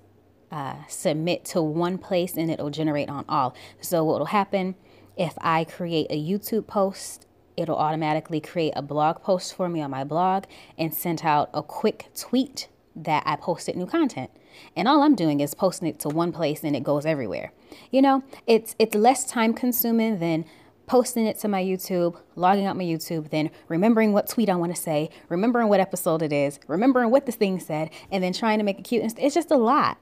uh, 0.52 0.76
submit 0.86 1.44
to 1.46 1.62
one 1.62 1.96
place 1.96 2.36
and 2.36 2.50
it'll 2.50 2.70
generate 2.70 3.08
on 3.08 3.24
all. 3.28 3.56
So 3.80 4.04
what 4.04 4.18
will 4.18 4.26
happen 4.26 4.74
if 5.16 5.34
I 5.40 5.64
create 5.64 6.06
a 6.10 6.22
YouTube 6.22 6.66
post, 6.66 7.26
it'll 7.56 7.76
automatically 7.76 8.40
create 8.40 8.74
a 8.76 8.82
blog 8.82 9.22
post 9.22 9.54
for 9.54 9.68
me 9.68 9.80
on 9.80 9.90
my 9.90 10.04
blog 10.04 10.44
and 10.78 10.92
send 10.92 11.22
out 11.24 11.50
a 11.54 11.62
quick 11.62 12.08
tweet 12.14 12.68
that 12.94 13.22
I 13.24 13.36
posted 13.36 13.76
new 13.76 13.86
content. 13.86 14.30
And 14.76 14.86
all 14.86 15.02
I'm 15.02 15.14
doing 15.14 15.40
is 15.40 15.54
posting 15.54 15.88
it 15.88 15.98
to 16.00 16.10
one 16.10 16.32
place 16.32 16.62
and 16.62 16.76
it 16.76 16.82
goes 16.82 17.06
everywhere. 17.06 17.52
You 17.90 18.02
know, 18.02 18.22
it's 18.46 18.74
it's 18.78 18.94
less 18.94 19.24
time 19.24 19.54
consuming 19.54 20.18
than 20.18 20.44
posting 20.86 21.26
it 21.26 21.38
to 21.40 21.48
my 21.48 21.62
YouTube, 21.62 22.16
logging 22.36 22.66
out 22.66 22.76
my 22.76 22.84
YouTube, 22.84 23.30
then 23.30 23.50
remembering 23.68 24.12
what 24.12 24.28
tweet 24.28 24.48
I 24.48 24.56
want 24.56 24.74
to 24.74 24.80
say, 24.80 25.10
remembering 25.28 25.68
what 25.68 25.80
episode 25.80 26.22
it 26.22 26.32
is, 26.32 26.58
remembering 26.66 27.10
what 27.10 27.26
this 27.26 27.36
thing 27.36 27.60
said, 27.60 27.90
and 28.10 28.22
then 28.22 28.32
trying 28.32 28.58
to 28.58 28.64
make 28.64 28.78
it 28.78 28.82
cute. 28.82 29.12
It's 29.18 29.34
just 29.34 29.50
a 29.50 29.56
lot. 29.56 29.98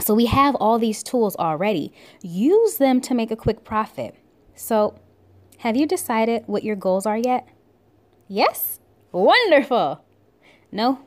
So 0.00 0.14
we 0.14 0.26
have 0.26 0.54
all 0.56 0.78
these 0.78 1.02
tools 1.02 1.34
already. 1.36 1.92
Use 2.22 2.76
them 2.76 3.00
to 3.02 3.14
make 3.14 3.30
a 3.30 3.36
quick 3.36 3.64
profit. 3.64 4.14
So, 4.54 4.98
have 5.58 5.76
you 5.76 5.86
decided 5.86 6.44
what 6.46 6.62
your 6.62 6.76
goals 6.76 7.04
are 7.04 7.18
yet? 7.18 7.48
Yes? 8.28 8.80
Wonderful. 9.10 10.04
No? 10.70 11.00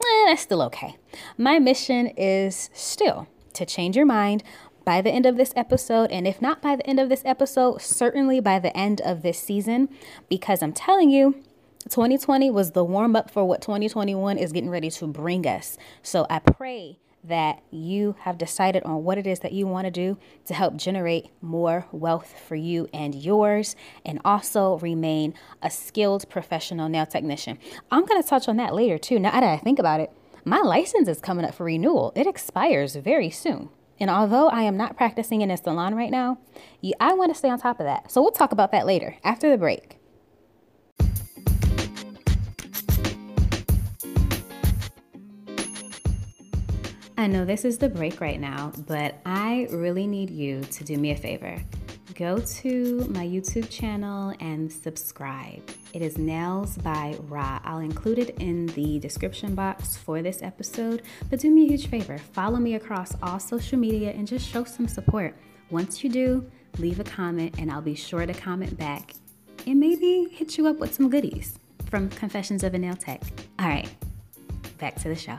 Eh, 0.00 0.24
that's 0.26 0.42
still 0.42 0.62
okay. 0.62 0.96
My 1.38 1.58
mission 1.58 2.08
is 2.16 2.70
still 2.72 3.28
to 3.52 3.66
change 3.66 3.96
your 3.96 4.06
mind 4.06 4.42
by 4.84 5.00
the 5.00 5.10
end 5.10 5.26
of 5.26 5.36
this 5.36 5.52
episode, 5.56 6.10
and 6.10 6.26
if 6.26 6.40
not 6.42 6.62
by 6.62 6.76
the 6.76 6.86
end 6.86 7.00
of 7.00 7.08
this 7.08 7.22
episode, 7.24 7.80
certainly 7.80 8.40
by 8.40 8.58
the 8.58 8.76
end 8.76 9.00
of 9.00 9.22
this 9.22 9.38
season, 9.38 9.88
because 10.28 10.62
I'm 10.62 10.72
telling 10.72 11.10
you, 11.10 11.42
2020 11.88 12.50
was 12.50 12.72
the 12.72 12.84
warm 12.84 13.16
up 13.16 13.30
for 13.30 13.44
what 13.44 13.60
2021 13.60 14.38
is 14.38 14.52
getting 14.52 14.70
ready 14.70 14.90
to 14.90 15.06
bring 15.06 15.46
us. 15.46 15.76
So 16.02 16.26
I 16.30 16.38
pray 16.38 16.98
that 17.24 17.62
you 17.70 18.16
have 18.20 18.36
decided 18.36 18.82
on 18.82 19.04
what 19.04 19.18
it 19.18 19.26
is 19.26 19.40
that 19.40 19.52
you 19.52 19.66
want 19.66 19.84
to 19.84 19.90
do 19.90 20.18
to 20.44 20.54
help 20.54 20.76
generate 20.76 21.28
more 21.40 21.86
wealth 21.92 22.34
for 22.48 22.56
you 22.56 22.88
and 22.92 23.14
yours, 23.14 23.76
and 24.04 24.20
also 24.24 24.78
remain 24.78 25.34
a 25.62 25.70
skilled 25.70 26.28
professional 26.28 26.88
nail 26.88 27.06
technician. 27.06 27.58
I'm 27.90 28.04
going 28.04 28.20
to 28.20 28.28
touch 28.28 28.48
on 28.48 28.56
that 28.56 28.74
later 28.74 28.98
too. 28.98 29.20
Now 29.20 29.30
that 29.32 29.44
I 29.44 29.56
think 29.58 29.78
about 29.78 30.00
it, 30.00 30.10
my 30.44 30.58
license 30.58 31.06
is 31.06 31.20
coming 31.20 31.44
up 31.44 31.54
for 31.54 31.64
renewal, 31.64 32.12
it 32.16 32.26
expires 32.26 32.96
very 32.96 33.30
soon. 33.30 33.68
And 34.02 34.10
although 34.10 34.48
I 34.48 34.62
am 34.62 34.76
not 34.76 34.96
practicing 34.96 35.42
in 35.42 35.50
a 35.52 35.56
salon 35.56 35.94
right 35.94 36.10
now, 36.10 36.38
I 36.98 37.14
want 37.14 37.32
to 37.32 37.38
stay 37.38 37.48
on 37.48 37.60
top 37.60 37.78
of 37.78 37.86
that. 37.86 38.10
So 38.10 38.20
we'll 38.20 38.32
talk 38.32 38.50
about 38.50 38.72
that 38.72 38.84
later 38.84 39.14
after 39.22 39.48
the 39.48 39.56
break. 39.56 40.00
I 47.16 47.28
know 47.28 47.44
this 47.44 47.64
is 47.64 47.78
the 47.78 47.88
break 47.88 48.20
right 48.20 48.40
now, 48.40 48.72
but 48.88 49.20
I 49.24 49.68
really 49.70 50.08
need 50.08 50.30
you 50.30 50.62
to 50.62 50.82
do 50.82 50.98
me 50.98 51.12
a 51.12 51.16
favor 51.16 51.62
go 52.14 52.38
to 52.38 53.06
my 53.10 53.26
YouTube 53.26 53.68
channel 53.70 54.34
and 54.40 54.70
subscribe. 54.70 55.62
It 55.92 56.02
is 56.02 56.18
Nails 56.18 56.76
by 56.78 57.16
Ra. 57.22 57.60
I'll 57.64 57.78
include 57.78 58.18
it 58.18 58.36
in 58.38 58.66
the 58.66 58.98
description 58.98 59.54
box 59.54 59.96
for 59.96 60.22
this 60.22 60.42
episode, 60.42 61.02
but 61.30 61.40
do 61.40 61.50
me 61.50 61.64
a 61.64 61.68
huge 61.68 61.88
favor 61.88 62.18
follow 62.18 62.58
me 62.58 62.74
across 62.74 63.14
all 63.22 63.38
social 63.38 63.78
media 63.78 64.10
and 64.10 64.26
just 64.26 64.48
show 64.48 64.64
some 64.64 64.88
support. 64.88 65.36
Once 65.70 66.02
you 66.02 66.10
do, 66.10 66.50
leave 66.78 67.00
a 67.00 67.04
comment 67.04 67.54
and 67.58 67.70
I'll 67.70 67.82
be 67.82 67.94
sure 67.94 68.26
to 68.26 68.34
comment 68.34 68.76
back 68.76 69.14
and 69.66 69.78
maybe 69.78 70.28
hit 70.30 70.58
you 70.58 70.66
up 70.66 70.78
with 70.78 70.94
some 70.94 71.08
goodies 71.08 71.58
from 71.86 72.08
Confessions 72.10 72.64
of 72.64 72.74
a 72.74 72.78
Nail 72.78 72.96
Tech. 72.96 73.22
All 73.58 73.68
right, 73.68 73.88
back 74.78 74.96
to 74.96 75.08
the 75.08 75.16
show. 75.16 75.38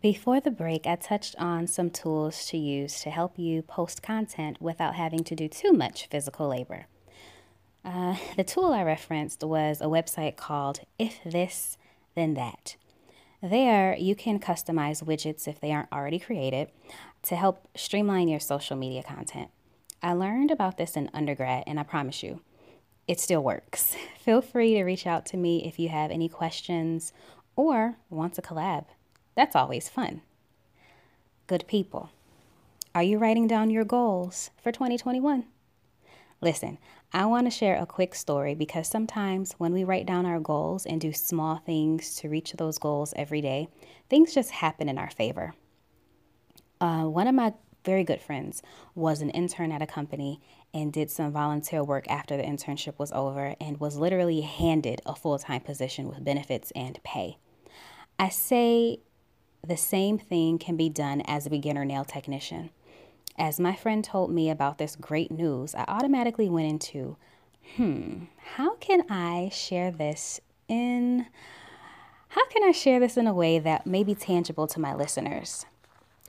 Before 0.00 0.38
the 0.38 0.52
break, 0.52 0.86
I 0.86 0.94
touched 0.94 1.34
on 1.38 1.66
some 1.66 1.90
tools 1.90 2.46
to 2.46 2.56
use 2.56 3.00
to 3.00 3.10
help 3.10 3.36
you 3.36 3.62
post 3.62 4.00
content 4.00 4.62
without 4.62 4.94
having 4.94 5.24
to 5.24 5.34
do 5.34 5.48
too 5.48 5.72
much 5.72 6.06
physical 6.06 6.46
labor. 6.46 6.86
Uh, 7.84 8.14
the 8.36 8.44
tool 8.44 8.72
I 8.72 8.84
referenced 8.84 9.42
was 9.42 9.80
a 9.80 9.86
website 9.86 10.36
called 10.36 10.80
If 11.00 11.18
This, 11.24 11.78
Then 12.14 12.34
That. 12.34 12.76
There, 13.42 13.96
you 13.96 14.14
can 14.14 14.38
customize 14.38 15.02
widgets 15.02 15.48
if 15.48 15.58
they 15.58 15.72
aren't 15.72 15.92
already 15.92 16.20
created 16.20 16.68
to 17.22 17.34
help 17.34 17.66
streamline 17.74 18.28
your 18.28 18.40
social 18.40 18.76
media 18.76 19.02
content. 19.02 19.50
I 20.00 20.12
learned 20.12 20.52
about 20.52 20.76
this 20.76 20.96
in 20.96 21.10
undergrad, 21.12 21.64
and 21.66 21.80
I 21.80 21.82
promise 21.82 22.22
you, 22.22 22.40
it 23.08 23.18
still 23.18 23.42
works. 23.42 23.96
Feel 24.20 24.42
free 24.42 24.74
to 24.74 24.84
reach 24.84 25.08
out 25.08 25.26
to 25.26 25.36
me 25.36 25.64
if 25.64 25.80
you 25.80 25.88
have 25.88 26.12
any 26.12 26.28
questions 26.28 27.12
or 27.56 27.96
want 28.10 28.34
to 28.34 28.42
collab. 28.42 28.84
That's 29.38 29.54
always 29.54 29.88
fun. 29.88 30.22
Good 31.46 31.68
people, 31.68 32.10
are 32.92 33.04
you 33.04 33.18
writing 33.18 33.46
down 33.46 33.70
your 33.70 33.84
goals 33.84 34.50
for 34.60 34.72
2021? 34.72 35.44
Listen, 36.40 36.76
I 37.12 37.24
want 37.26 37.46
to 37.46 37.50
share 37.52 37.76
a 37.76 37.86
quick 37.86 38.16
story 38.16 38.56
because 38.56 38.88
sometimes 38.88 39.52
when 39.52 39.72
we 39.72 39.84
write 39.84 40.06
down 40.06 40.26
our 40.26 40.40
goals 40.40 40.86
and 40.86 41.00
do 41.00 41.12
small 41.12 41.58
things 41.58 42.16
to 42.16 42.28
reach 42.28 42.54
those 42.54 42.78
goals 42.78 43.14
every 43.14 43.40
day, 43.40 43.68
things 44.10 44.34
just 44.34 44.50
happen 44.50 44.88
in 44.88 44.98
our 44.98 45.10
favor. 45.10 45.54
Uh, 46.80 47.04
one 47.04 47.28
of 47.28 47.34
my 47.36 47.54
very 47.84 48.02
good 48.02 48.20
friends 48.20 48.60
was 48.96 49.20
an 49.20 49.30
intern 49.30 49.70
at 49.70 49.82
a 49.82 49.86
company 49.86 50.40
and 50.74 50.92
did 50.92 51.12
some 51.12 51.30
volunteer 51.30 51.84
work 51.84 52.10
after 52.10 52.36
the 52.36 52.42
internship 52.42 52.98
was 52.98 53.12
over 53.12 53.54
and 53.60 53.78
was 53.78 53.96
literally 53.96 54.40
handed 54.40 55.00
a 55.06 55.14
full 55.14 55.38
time 55.38 55.60
position 55.60 56.08
with 56.08 56.24
benefits 56.24 56.72
and 56.72 57.00
pay. 57.04 57.38
I 58.18 58.30
say 58.30 58.98
the 59.66 59.76
same 59.76 60.18
thing 60.18 60.58
can 60.58 60.76
be 60.76 60.88
done 60.88 61.22
as 61.26 61.46
a 61.46 61.50
beginner 61.50 61.84
nail 61.84 62.04
technician. 62.04 62.70
As 63.36 63.60
my 63.60 63.74
friend 63.74 64.02
told 64.02 64.30
me 64.30 64.50
about 64.50 64.78
this 64.78 64.96
great 64.96 65.30
news, 65.30 65.74
I 65.74 65.84
automatically 65.86 66.48
went 66.48 66.70
into, 66.70 67.16
hmm, 67.76 68.24
how 68.54 68.74
can 68.76 69.04
I 69.10 69.50
share 69.52 69.90
this 69.90 70.40
in 70.68 71.26
how 72.30 72.46
can 72.48 72.62
I 72.62 72.72
share 72.72 73.00
this 73.00 73.16
in 73.16 73.26
a 73.26 73.32
way 73.32 73.58
that 73.58 73.86
may 73.86 74.04
be 74.04 74.14
tangible 74.14 74.66
to 74.68 74.80
my 74.80 74.94
listeners? 74.94 75.64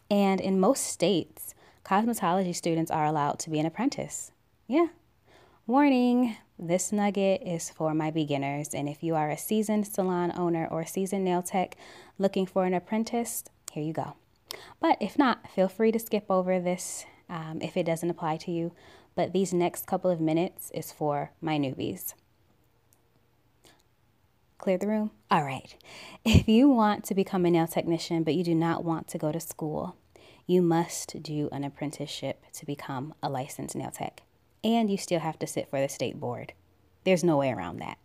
And 0.10 0.40
in 0.40 0.60
most 0.60 0.86
states, 0.86 1.54
cosmetology 1.84 2.56
students 2.56 2.90
are 2.90 3.06
allowed 3.06 3.38
to 3.40 3.50
be 3.50 3.60
an 3.60 3.66
apprentice. 3.66 4.32
Yeah. 4.66 4.88
Warning, 5.68 6.38
this 6.60 6.92
nugget 6.92 7.42
is 7.46 7.70
for 7.70 7.94
my 7.94 8.12
beginners, 8.12 8.74
and 8.74 8.90
if 8.90 9.02
you 9.02 9.16
are 9.16 9.30
a 9.30 9.38
seasoned 9.38 9.88
salon 9.88 10.34
owner 10.36 10.68
or 10.70 10.86
seasoned 10.86 11.24
nail 11.24 11.42
tech 11.42 11.78
looking 12.18 12.46
for 12.46 12.66
an 12.66 12.74
apprentice, 12.74 13.46
here 13.72 13.84
you 13.84 13.94
go. 13.94 14.18
But 14.82 14.98
if 15.00 15.18
not, 15.18 15.50
feel 15.50 15.70
free 15.70 15.94
to 15.94 16.00
skip 16.00 16.26
over 16.30 16.60
this 16.60 17.06
um, 17.30 17.60
if 17.62 17.78
it 17.78 17.86
doesn't 17.86 18.10
apply 18.10 18.38
to 18.38 18.52
you. 18.52 18.74
But 19.16 19.32
these 19.32 19.54
next 19.54 19.88
couple 19.88 20.12
of 20.12 20.20
minutes 20.20 20.70
is 20.74 20.92
for 20.92 21.32
my 21.42 21.58
newbies. 21.58 22.14
Clear 24.58 24.78
the 24.78 24.88
room? 24.88 25.12
All 25.32 25.44
right. 25.44 25.74
If 26.26 26.50
you 26.50 26.68
want 26.68 27.06
to 27.06 27.16
become 27.16 27.46
a 27.46 27.52
nail 27.52 27.68
technician, 27.68 28.24
but 28.24 28.36
you 28.36 28.44
do 28.44 28.54
not 28.54 28.84
want 28.84 29.08
to 29.10 29.18
go 29.18 29.32
to 29.32 29.40
school, 29.40 29.96
you 30.46 30.62
must 30.62 31.24
do 31.24 31.48
an 31.54 31.64
apprenticeship 31.64 32.44
to 32.54 32.66
become 32.66 33.14
a 33.24 33.30
licensed 33.30 33.76
nail 33.76 33.92
tech. 33.92 34.24
And 34.64 34.90
you 34.90 34.98
still 34.98 35.20
have 35.20 35.40
to 35.40 35.48
sit 35.48 35.70
for 35.70 35.80
the 35.80 35.90
state 35.90 36.20
board. 36.20 36.54
There's 37.04 37.24
no 37.24 37.38
way 37.38 37.52
around 37.52 37.80
that. 37.80 37.98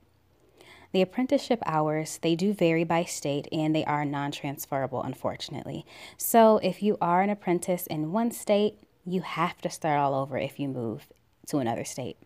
The 0.93 1.03
apprenticeship 1.03 1.61
hours, 1.67 2.21
they 2.23 2.37
do 2.37 2.53
vary 2.53 2.85
by 2.85 3.03
state 3.03 3.49
and 3.51 3.75
they 3.75 3.85
are 3.85 4.05
non-transferable 4.05 5.03
unfortunately. 5.03 5.85
So 6.17 6.59
if 6.63 6.85
you 6.85 6.97
are 7.01 7.21
an 7.21 7.31
apprentice 7.31 7.89
in 7.89 8.13
one 8.13 8.31
state, 8.31 8.79
you 9.05 9.23
have 9.23 9.61
to 9.63 9.71
start 9.71 9.99
all 9.99 10.15
over 10.15 10.39
if 10.39 10.61
you 10.61 10.69
move 10.69 11.09
to 11.49 11.59
another 11.59 11.85
state. 11.85 12.17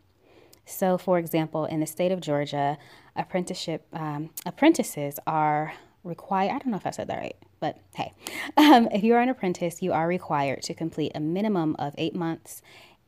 So 0.66 0.98
for 0.98 1.18
example, 1.18 1.64
in 1.64 1.80
the 1.80 1.86
state 1.86 2.12
of 2.12 2.20
Georgia, 2.20 2.76
apprenticeship 3.16 3.86
um, 3.94 4.30
apprentices 4.44 5.18
are 5.26 5.72
required, 6.04 6.50
I 6.50 6.58
don't 6.58 6.68
know 6.68 6.76
if 6.76 6.86
I 6.86 6.90
said 6.90 7.08
that 7.08 7.18
right, 7.18 7.36
but 7.60 7.78
hey, 7.94 8.12
um, 8.58 8.88
if 8.92 9.02
you 9.02 9.14
are 9.14 9.20
an 9.20 9.30
apprentice, 9.30 9.80
you 9.80 9.94
are 9.94 10.06
required 10.06 10.62
to 10.64 10.74
complete 10.74 11.12
a 11.14 11.20
minimum 11.20 11.74
of 11.78 11.94
eight 11.96 12.14
months 12.14 12.60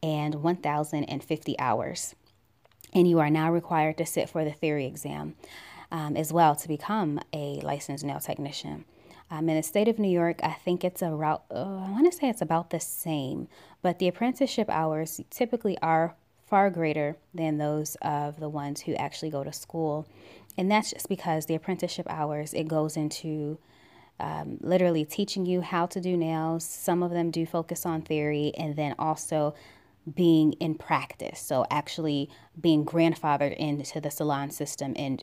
and 0.03 0.37
1,050 0.37 1.59
hours 1.59 2.15
and 2.93 3.09
you 3.09 3.19
are 3.19 3.31
now 3.31 3.51
required 3.51 3.99
to 3.99 4.07
sit 4.07 4.29
for 4.29 4.45
the 4.45 4.53
theory 4.53 4.87
exam 4.87 5.35
um, 5.93 6.17
as 6.17 6.33
well 6.33 6.55
to 6.57 6.69
become 6.69 7.21
a 7.33 7.61
licensed 7.63 8.05
nail 8.05 8.21
technician. 8.21 8.85
Um, 9.31 9.49
in 9.49 9.57
the 9.57 9.63
state 9.63 9.89
of 9.89 9.99
New 9.99 10.11
York, 10.11 10.41
I 10.43 10.53
think 10.53 10.83
it's 10.83 11.03
about, 11.03 11.45
uh, 11.51 11.55
I 11.55 11.91
want 11.91 12.11
to 12.11 12.17
say 12.17 12.29
it's 12.29 12.43
about 12.43 12.71
the 12.71 12.81
same, 12.81 13.47
but 13.81 13.99
the 13.99 14.09
apprenticeship 14.09 14.69
hours 14.69 15.21
typically 15.31 15.79
are 15.79 16.17
far 16.49 16.69
greater 16.69 17.17
than 17.33 17.59
those 17.59 17.97
of 18.03 18.41
the 18.41 18.49
ones 18.49 18.81
who 18.83 18.95
actually 18.95 19.31
go 19.31 19.45
to 19.45 19.53
school. 19.53 20.09
And 20.59 20.69
that's 20.69 20.91
just 20.91 21.09
because 21.09 21.47
the 21.47 21.55
apprenticeship 21.55 22.07
hours, 22.11 22.53
it 22.55 22.67
goes 22.67 22.97
into 22.97 23.59
um, 24.19 24.59
literally 24.61 25.05
teaching 25.05 25.47
you 25.47 25.61
how 25.61 25.87
to 25.87 26.01
do 26.01 26.17
nails. 26.17 26.65
Some 26.65 27.05
of 27.05 27.13
them 27.13 27.31
do 27.31 27.47
focus 27.47 27.87
on 27.87 28.03
theory, 28.03 28.53
and 28.59 28.75
then 28.75 28.97
also 28.99 29.55
being 30.15 30.53
in 30.55 30.75
practice. 30.75 31.41
So 31.41 31.67
actually 31.71 32.31
being 32.61 32.85
grandfathered 32.85 33.57
into 33.57 34.01
the 34.01 34.11
salon 34.11 34.51
system 34.51 34.95
and 34.97 35.23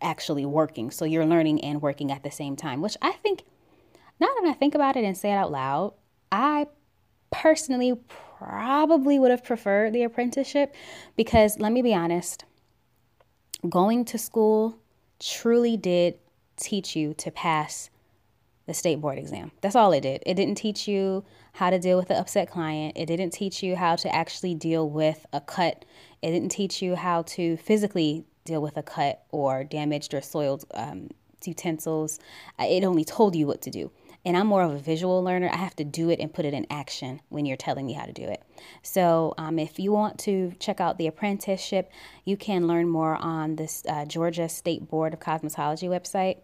actually 0.00 0.44
working. 0.44 0.90
So 0.90 1.04
you're 1.04 1.26
learning 1.26 1.62
and 1.64 1.82
working 1.82 2.12
at 2.12 2.22
the 2.22 2.30
same 2.30 2.56
time, 2.56 2.80
which 2.80 2.96
I 3.02 3.12
think, 3.12 3.44
now 4.20 4.28
that 4.40 4.48
I 4.48 4.52
think 4.52 4.74
about 4.74 4.96
it 4.96 5.04
and 5.04 5.16
say 5.16 5.32
it 5.32 5.36
out 5.36 5.50
loud, 5.50 5.94
I 6.30 6.66
personally 7.30 7.94
probably 8.38 9.18
would 9.18 9.30
have 9.30 9.42
preferred 9.42 9.92
the 9.92 10.04
apprenticeship 10.04 10.74
because 11.16 11.58
let 11.58 11.72
me 11.72 11.82
be 11.82 11.94
honest, 11.94 12.44
going 13.68 14.04
to 14.04 14.18
school 14.18 14.78
truly 15.18 15.76
did 15.76 16.18
teach 16.56 16.94
you 16.94 17.14
to 17.14 17.30
pass 17.30 17.90
the 18.66 18.74
state 18.74 19.00
board 19.00 19.18
exam. 19.18 19.50
That's 19.60 19.76
all 19.76 19.92
it 19.92 20.02
did. 20.02 20.22
It 20.26 20.34
didn't 20.34 20.56
teach 20.56 20.86
you 20.86 21.24
how 21.54 21.70
to 21.70 21.78
deal 21.78 21.96
with 21.96 22.10
an 22.10 22.16
upset 22.16 22.50
client. 22.50 22.96
It 22.96 23.06
didn't 23.06 23.30
teach 23.30 23.62
you 23.62 23.76
how 23.76 23.96
to 23.96 24.14
actually 24.14 24.54
deal 24.54 24.88
with 24.88 25.24
a 25.32 25.40
cut. 25.40 25.84
It 26.20 26.32
didn't 26.32 26.50
teach 26.50 26.82
you 26.82 26.96
how 26.96 27.22
to 27.22 27.56
physically 27.56 28.24
deal 28.44 28.60
with 28.60 28.76
a 28.76 28.82
cut 28.82 29.22
or 29.30 29.62
damaged 29.62 30.14
or 30.14 30.20
soiled 30.20 30.64
um, 30.74 31.10
utensils. 31.44 32.18
It 32.58 32.82
only 32.82 33.04
told 33.04 33.36
you 33.36 33.46
what 33.46 33.62
to 33.62 33.70
do. 33.70 33.92
And 34.24 34.36
I'm 34.36 34.46
more 34.46 34.62
of 34.62 34.72
a 34.72 34.78
visual 34.78 35.22
learner. 35.22 35.48
I 35.52 35.56
have 35.56 35.76
to 35.76 35.84
do 35.84 36.10
it 36.10 36.18
and 36.18 36.32
put 36.32 36.44
it 36.44 36.54
in 36.54 36.66
action 36.70 37.20
when 37.28 37.46
you're 37.46 37.56
telling 37.56 37.86
me 37.86 37.92
how 37.92 38.06
to 38.06 38.12
do 38.12 38.24
it. 38.24 38.42
So, 38.82 39.34
um, 39.36 39.58
if 39.58 39.78
you 39.78 39.92
want 39.92 40.18
to 40.20 40.54
check 40.58 40.80
out 40.80 40.96
the 40.96 41.06
apprenticeship, 41.06 41.90
you 42.24 42.36
can 42.36 42.66
learn 42.66 42.88
more 42.88 43.16
on 43.16 43.56
this 43.56 43.84
uh, 43.86 44.06
Georgia 44.06 44.48
State 44.48 44.88
Board 44.88 45.12
of 45.12 45.20
Cosmetology 45.20 45.90
website 45.90 46.38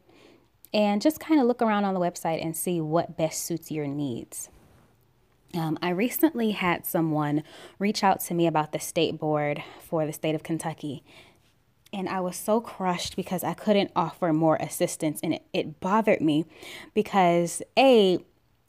and 0.75 1.01
just 1.01 1.21
kind 1.21 1.41
of 1.41 1.47
look 1.47 1.63
around 1.63 1.85
on 1.85 1.95
the 1.95 2.01
website 2.01 2.45
and 2.45 2.55
see 2.55 2.81
what 2.81 3.17
best 3.17 3.45
suits 3.45 3.71
your 3.71 3.87
needs. 3.87 4.51
Um, 5.55 5.79
I 5.83 5.91
recently 5.91 6.53
had 6.53 6.87
someone 6.87 7.43
reach 7.79 8.05
out 8.05 8.21
to 8.21 8.35
me 8.35 8.47
about 8.47 8.73
the 8.73 8.79
state 8.79 9.19
board 9.19 9.63
for 9.81 10.07
the 10.07 10.13
state 10.13 10.35
of 10.35 10.43
Kentucky. 10.43 11.03
And 11.93 12.09
I 12.09 12.21
was 12.21 12.37
so 12.37 12.61
crushed 12.61 13.17
because 13.17 13.43
I 13.43 13.55
couldn't 13.55 13.91
offer 13.97 14.33
more 14.33 14.57
assistance. 14.57 15.19
And 15.23 15.35
it, 15.35 15.43
it 15.53 15.81
bothered 15.81 16.21
me 16.21 16.45
because, 16.95 17.63
A, 17.77 18.21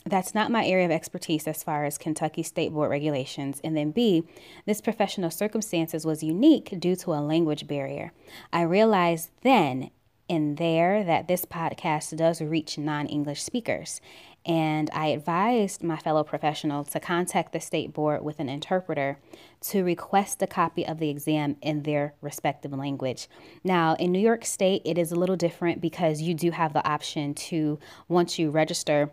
that's 0.06 0.34
not 0.34 0.50
my 0.50 0.66
area 0.66 0.86
of 0.86 0.92
expertise 0.92 1.48
as 1.48 1.62
far 1.62 1.86
as 1.86 2.00
Kentucky 2.00 2.42
State 2.42 2.74
Board 2.74 2.90
regulations. 2.90 3.62
And 3.64 3.78
then 3.78 3.92
B, 3.92 4.24
this 4.66 4.82
professional 4.82 5.30
circumstances 5.30 6.06
was 6.06 6.24
unique 6.24 6.80
due 6.80 6.96
to 6.96 7.14
a 7.14 7.22
language 7.22 7.68
barrier. 7.68 8.12
I 8.52 8.64
realized 8.64 9.30
then 9.44 9.92
in 10.28 10.56
there 10.56 11.04
that 11.04 11.28
this 11.28 11.46
podcast 11.46 12.16
does 12.16 12.42
reach 12.42 12.78
non 12.78 13.06
English 13.06 13.44
speakers. 13.44 14.02
And 14.46 14.90
I 14.92 15.08
advised 15.08 15.84
my 15.84 15.98
fellow 15.98 16.24
professional 16.24 16.84
to 16.86 17.00
contact 17.00 17.54
the 17.54 17.60
state 17.60 17.94
board 17.94 18.24
with 18.24 18.40
an 18.40 18.50
interpreter 18.50 19.20
to 19.62 19.84
request 19.84 20.42
a 20.42 20.48
copy 20.48 20.86
of 20.86 20.98
the 20.98 21.10
exam 21.10 21.58
in 21.62 21.84
their 21.84 22.16
respective 22.22 22.72
language. 22.72 23.28
Now, 23.64 23.96
in 24.00 24.12
New 24.12 24.20
York 24.20 24.46
State, 24.46 24.82
it 24.84 24.98
is 24.98 25.12
a 25.12 25.16
little 25.16 25.36
different 25.36 25.80
because 25.80 26.22
you 26.22 26.34
do 26.34 26.50
have 26.52 26.74
the 26.74 26.88
option 26.88 27.36
to, 27.36 27.78
once 28.08 28.40
you 28.40 28.50
register, 28.50 29.12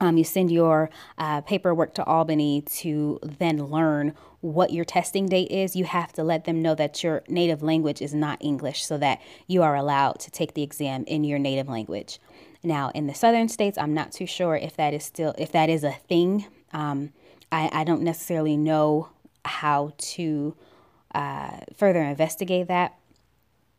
um, 0.00 0.16
you 0.16 0.24
send 0.24 0.52
your 0.52 0.90
uh, 1.18 1.40
paperwork 1.40 1.94
to 1.94 2.04
Albany 2.04 2.60
to 2.60 3.18
then 3.22 3.58
learn 3.64 4.14
what 4.40 4.72
your 4.72 4.84
testing 4.84 5.26
date 5.26 5.50
is. 5.50 5.74
You 5.74 5.86
have 5.86 6.12
to 6.12 6.22
let 6.22 6.44
them 6.44 6.62
know 6.62 6.74
that 6.74 7.02
your 7.02 7.22
native 7.28 7.62
language 7.62 8.02
is 8.02 8.14
not 8.14 8.38
English 8.40 8.84
so 8.84 8.98
that 8.98 9.20
you 9.46 9.62
are 9.62 9.74
allowed 9.74 10.20
to 10.20 10.30
take 10.30 10.54
the 10.54 10.62
exam 10.62 11.04
in 11.04 11.24
your 11.24 11.38
native 11.38 11.68
language. 11.68 12.20
Now, 12.62 12.90
in 12.94 13.06
the 13.06 13.14
southern 13.14 13.48
states, 13.48 13.78
I'm 13.78 13.94
not 13.94 14.12
too 14.12 14.26
sure 14.26 14.56
if 14.56 14.76
that 14.76 14.94
is 14.94 15.04
still 15.04 15.34
if 15.38 15.52
that 15.52 15.68
is 15.68 15.84
a 15.84 15.92
thing. 15.92 16.46
Um, 16.72 17.12
I, 17.52 17.70
I, 17.72 17.84
don't 17.84 18.02
necessarily 18.02 18.56
know 18.56 19.10
how 19.44 19.92
to 19.96 20.56
uh, 21.14 21.58
further 21.76 22.02
investigate 22.02 22.68
that, 22.68 22.98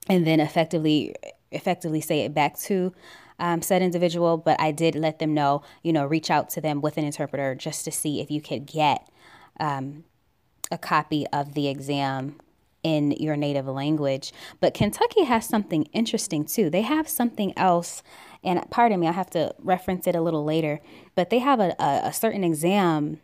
and 0.07 0.25
then 0.25 0.39
effectively 0.39 1.15
effectively 1.51 2.01
say 2.01 2.21
it 2.21 2.33
back 2.33 2.57
to 2.59 2.93
um, 3.39 3.61
said 3.61 3.81
individual, 3.81 4.37
but 4.37 4.59
I 4.59 4.71
did 4.71 4.95
let 4.95 5.19
them 5.19 5.33
know, 5.33 5.61
you 5.83 5.93
know, 5.93 6.05
reach 6.05 6.31
out 6.31 6.49
to 6.51 6.61
them 6.61 6.81
with 6.81 6.97
an 6.97 7.05
interpreter 7.05 7.55
just 7.55 7.85
to 7.85 7.91
see 7.91 8.19
if 8.19 8.31
you 8.31 8.41
could 8.41 8.65
get 8.65 9.07
um, 9.59 10.03
a 10.71 10.77
copy 10.77 11.25
of 11.27 11.53
the 11.53 11.67
exam 11.67 12.39
in 12.83 13.11
your 13.11 13.35
native 13.35 13.67
language. 13.67 14.33
But 14.59 14.73
Kentucky 14.73 15.23
has 15.25 15.47
something 15.47 15.83
interesting 15.93 16.45
too. 16.45 16.69
They 16.69 16.81
have 16.81 17.07
something 17.07 17.53
else, 17.57 18.01
and 18.43 18.63
pardon 18.69 18.99
me, 18.99 19.07
I 19.07 19.11
have 19.11 19.29
to 19.31 19.53
reference 19.59 20.07
it 20.07 20.15
a 20.15 20.21
little 20.21 20.43
later, 20.43 20.79
but 21.15 21.29
they 21.29 21.39
have 21.39 21.59
a, 21.59 21.75
a, 21.79 22.07
a 22.07 22.13
certain 22.13 22.43
exam 22.43 23.19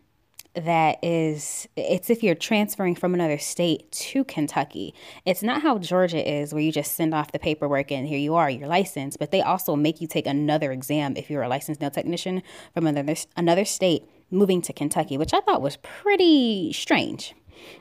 that 0.56 1.04
is 1.04 1.68
it's 1.76 2.10
if 2.10 2.22
you're 2.22 2.36
transferring 2.36 2.96
from 2.96 3.14
another 3.14 3.38
state 3.38 3.92
to 3.92 4.24
Kentucky. 4.24 4.94
It's 5.26 5.42
not 5.42 5.62
how 5.64 5.80
Georgia 5.80 6.32
is 6.32 6.54
where 6.54 6.62
you 6.62 6.72
just 6.72 6.94
send 6.94 7.14
off 7.14 7.32
the 7.32 7.40
paperwork 7.40 7.92
and 7.92 8.08
here 8.08 8.20
you 8.20 8.36
are, 8.36 8.50
you're 8.50 8.68
licensed, 8.68 9.20
but 9.20 9.32
they 9.32 9.42
also 9.42 9.76
make 9.76 10.00
you 10.00 10.08
take 10.08 10.28
another 10.28 10.72
exam 10.72 11.16
if 11.18 11.30
you're 11.30 11.44
a 11.44 11.48
licensed 11.48 11.82
nail 11.82 11.92
technician 11.92 12.44
from 12.74 12.86
another 12.86 13.16
another 13.36 13.66
state 13.66 14.04
moving 14.30 14.62
to 14.62 14.74
Kentucky, 14.74 15.18
which 15.18 15.34
I 15.34 15.42
thought 15.42 15.62
was 15.62 15.78
pretty 15.78 16.72
strange. 16.74 17.34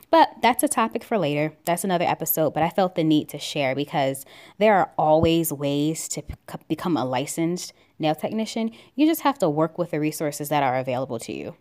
But 0.09 0.29
that's 0.41 0.63
a 0.63 0.67
topic 0.67 1.03
for 1.03 1.17
later. 1.17 1.53
That's 1.65 1.83
another 1.83 2.05
episode, 2.05 2.53
but 2.53 2.63
I 2.63 2.69
felt 2.69 2.95
the 2.95 3.03
need 3.03 3.29
to 3.29 3.39
share 3.39 3.75
because 3.75 4.25
there 4.57 4.75
are 4.75 4.91
always 4.97 5.51
ways 5.51 6.07
to 6.09 6.23
become 6.67 6.97
a 6.97 7.05
licensed 7.05 7.73
nail 7.99 8.15
technician. 8.15 8.71
You 8.95 9.05
just 9.05 9.21
have 9.21 9.39
to 9.39 9.49
work 9.49 9.77
with 9.77 9.91
the 9.91 9.99
resources 9.99 10.49
that 10.49 10.63
are 10.63 10.77
available 10.77 11.19
to 11.19 11.33
you. 11.33 11.55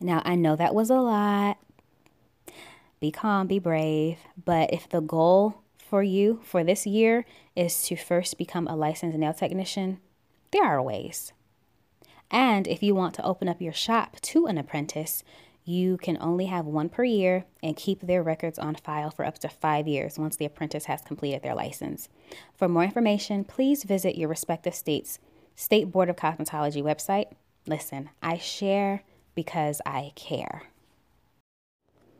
Now, 0.00 0.22
I 0.24 0.34
know 0.34 0.56
that 0.56 0.74
was 0.74 0.90
a 0.90 0.96
lot. 0.96 1.58
Be 3.00 3.10
calm, 3.10 3.46
be 3.46 3.58
brave. 3.58 4.18
But 4.44 4.72
if 4.72 4.88
the 4.88 5.00
goal 5.00 5.62
for 5.78 6.02
you 6.02 6.40
for 6.42 6.64
this 6.64 6.86
year 6.86 7.24
is 7.54 7.82
to 7.84 7.96
first 7.96 8.38
become 8.38 8.66
a 8.66 8.76
licensed 8.76 9.18
nail 9.18 9.34
technician, 9.34 10.00
there 10.52 10.64
are 10.64 10.82
ways. 10.82 11.32
And 12.30 12.66
if 12.66 12.82
you 12.82 12.94
want 12.94 13.14
to 13.14 13.24
open 13.24 13.48
up 13.48 13.60
your 13.60 13.72
shop 13.72 14.20
to 14.22 14.46
an 14.46 14.58
apprentice, 14.58 15.22
you 15.64 15.96
can 15.96 16.18
only 16.20 16.46
have 16.46 16.66
one 16.66 16.88
per 16.88 17.04
year 17.04 17.46
and 17.62 17.76
keep 17.76 18.00
their 18.00 18.22
records 18.22 18.58
on 18.58 18.74
file 18.74 19.10
for 19.10 19.24
up 19.24 19.38
to 19.38 19.48
five 19.48 19.88
years 19.88 20.18
once 20.18 20.36
the 20.36 20.44
apprentice 20.44 20.84
has 20.84 21.00
completed 21.00 21.42
their 21.42 21.54
license. 21.54 22.08
For 22.54 22.68
more 22.68 22.84
information, 22.84 23.44
please 23.44 23.84
visit 23.84 24.18
your 24.18 24.28
respective 24.28 24.74
state's 24.74 25.18
State 25.56 25.90
Board 25.90 26.10
of 26.10 26.16
Cosmetology 26.16 26.82
website. 26.82 27.32
Listen, 27.66 28.10
I 28.22 28.36
share 28.36 29.04
because 29.34 29.80
I 29.86 30.12
care. 30.16 30.64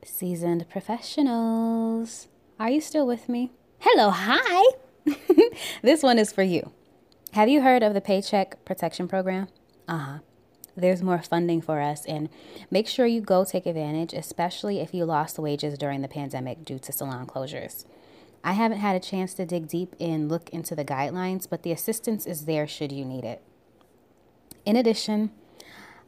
Seasoned 0.03 0.69
professionals, 0.71 2.29
are 2.59 2.71
you 2.71 2.81
still 2.81 3.07
with 3.07 3.29
me? 3.29 3.53
Hello, 3.79 4.11
hi. 4.11 4.65
this 5.83 6.03
one 6.03 6.19
is 6.19 6.33
for 6.33 6.43
you. 6.43 6.71
Have 7.33 7.49
you 7.49 7.61
heard 7.61 7.83
of 7.83 7.95
the 7.95 8.01
Paycheck 8.01 8.65
Protection 8.65 9.09
Program? 9.09 9.49
Uh 9.87 9.99
huh. 9.99 10.19
There's 10.77 11.03
more 11.03 11.23
funding 11.23 11.61
for 11.61 11.81
us, 11.81 12.05
and 12.05 12.29
make 12.71 12.89
sure 12.89 13.07
you 13.07 13.21
go 13.21 13.45
take 13.45 13.67
advantage, 13.67 14.13
especially 14.13 14.81
if 14.81 14.93
you 14.93 15.05
lost 15.05 15.39
wages 15.39 15.79
during 15.79 16.03
the 16.03 16.09
pandemic 16.09 16.65
due 16.65 16.79
to 16.81 16.93
salon 16.93 17.27
closures. 17.27 17.85
I 18.43 18.53
haven't 18.53 18.79
had 18.79 18.97
a 18.97 19.01
chance 19.01 19.35
to 19.35 19.47
dig 19.47 19.69
deep 19.69 19.95
and 19.99 20.29
look 20.29 20.51
into 20.51 20.75
the 20.75 20.85
guidelines, 20.85 21.49
but 21.49 21.63
the 21.63 21.73
assistance 21.73 22.27
is 22.27 22.45
there 22.45 22.67
should 22.67 22.93
you 22.93 23.05
need 23.05 23.25
it. 23.25 23.43
In 24.67 24.77
addition, 24.77 25.31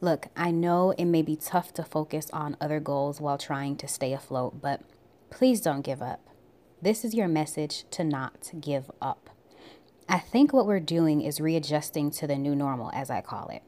look, 0.01 0.27
I 0.35 0.51
know 0.51 0.91
it 0.97 1.05
may 1.05 1.21
be 1.21 1.35
tough 1.35 1.73
to 1.75 1.83
focus 1.83 2.29
on 2.31 2.57
other 2.59 2.79
goals 2.79 3.21
while 3.21 3.37
trying 3.37 3.77
to 3.77 3.87
stay 3.87 4.13
afloat, 4.13 4.61
but 4.61 4.81
please 5.29 5.61
don't 5.61 5.81
give 5.81 6.01
up. 6.01 6.27
This 6.81 7.03
is 7.03 7.15
your 7.15 7.27
message 7.27 7.85
to 7.91 8.03
not 8.03 8.51
give 8.59 8.91
up. 9.01 9.29
I 10.07 10.19
think 10.19 10.53
what 10.53 10.67
we're 10.67 10.79
doing 10.79 11.21
is 11.21 11.41
readjusting 11.41 12.11
to 12.11 12.27
the 12.27 12.37
new 12.37 12.55
normal, 12.55 12.91
as 12.93 13.09
I 13.09 13.21
call 13.21 13.49
it. 13.49 13.63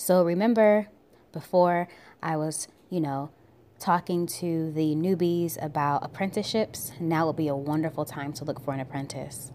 So 0.00 0.24
remember, 0.24 0.88
before 1.30 1.86
I 2.22 2.34
was, 2.38 2.68
you 2.88 3.00
know, 3.00 3.30
talking 3.78 4.26
to 4.26 4.72
the 4.72 4.94
newbies 4.94 5.62
about 5.62 6.02
apprenticeships, 6.02 6.92
now 6.98 7.26
would 7.26 7.36
be 7.36 7.48
a 7.48 7.54
wonderful 7.54 8.06
time 8.06 8.32
to 8.32 8.46
look 8.46 8.64
for 8.64 8.72
an 8.72 8.80
apprentice. 8.80 9.52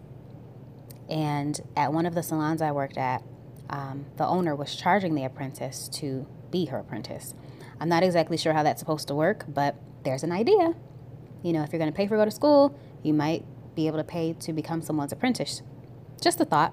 And 1.10 1.60
at 1.76 1.92
one 1.92 2.06
of 2.06 2.14
the 2.14 2.22
salons 2.22 2.62
I 2.62 2.70
worked 2.70 2.96
at, 2.96 3.24
um, 3.68 4.06
the 4.18 4.24
owner 4.24 4.54
was 4.54 4.76
charging 4.76 5.16
the 5.16 5.24
apprentice 5.24 5.88
to 5.94 6.28
be 6.52 6.66
her 6.66 6.78
apprentice. 6.78 7.34
I'm 7.80 7.88
not 7.88 8.04
exactly 8.04 8.36
sure 8.36 8.52
how 8.52 8.62
that's 8.62 8.78
supposed 8.78 9.08
to 9.08 9.16
work, 9.16 9.46
but 9.48 9.74
there's 10.04 10.22
an 10.22 10.30
idea. 10.30 10.74
You 11.42 11.54
know, 11.54 11.64
if 11.64 11.72
you're 11.72 11.80
going 11.80 11.92
to 11.92 11.96
pay 11.96 12.06
for 12.06 12.16
go 12.16 12.24
to 12.24 12.30
school, 12.30 12.78
you 13.02 13.14
might 13.14 13.44
be 13.74 13.88
able 13.88 13.98
to 13.98 14.04
pay 14.04 14.32
to 14.34 14.52
become 14.52 14.80
someone's 14.80 15.10
apprentice. 15.10 15.62
Just 16.20 16.40
a 16.40 16.44
thought. 16.44 16.72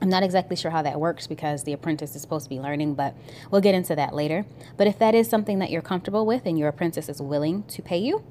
I'm 0.00 0.08
not 0.08 0.22
exactly 0.22 0.56
sure 0.56 0.70
how 0.70 0.82
that 0.82 1.00
works 1.00 1.26
because 1.26 1.64
the 1.64 1.72
apprentice 1.72 2.14
is 2.14 2.22
supposed 2.22 2.44
to 2.44 2.50
be 2.50 2.60
learning, 2.60 2.94
but 2.94 3.14
we'll 3.50 3.60
get 3.60 3.74
into 3.74 3.96
that 3.96 4.14
later. 4.14 4.46
But 4.76 4.86
if 4.86 4.98
that 4.98 5.14
is 5.14 5.28
something 5.28 5.58
that 5.58 5.70
you're 5.70 5.82
comfortable 5.82 6.24
with 6.24 6.46
and 6.46 6.58
your 6.58 6.68
apprentice 6.68 7.08
is 7.08 7.20
willing 7.20 7.64
to 7.64 7.82
pay 7.82 7.98
you, 7.98 8.22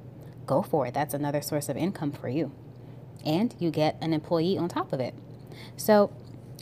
go 0.45 0.61
for 0.61 0.87
it. 0.87 0.93
That's 0.93 1.13
another 1.13 1.41
source 1.41 1.67
of 1.67 1.75
income 1.75 2.11
for 2.11 2.29
you. 2.29 2.51
And 3.25 3.53
you 3.59 3.69
get 3.69 3.97
an 4.01 4.13
employee 4.13 4.57
on 4.57 4.69
top 4.69 4.93
of 4.93 5.01
it. 5.01 5.13
So, 5.75 6.13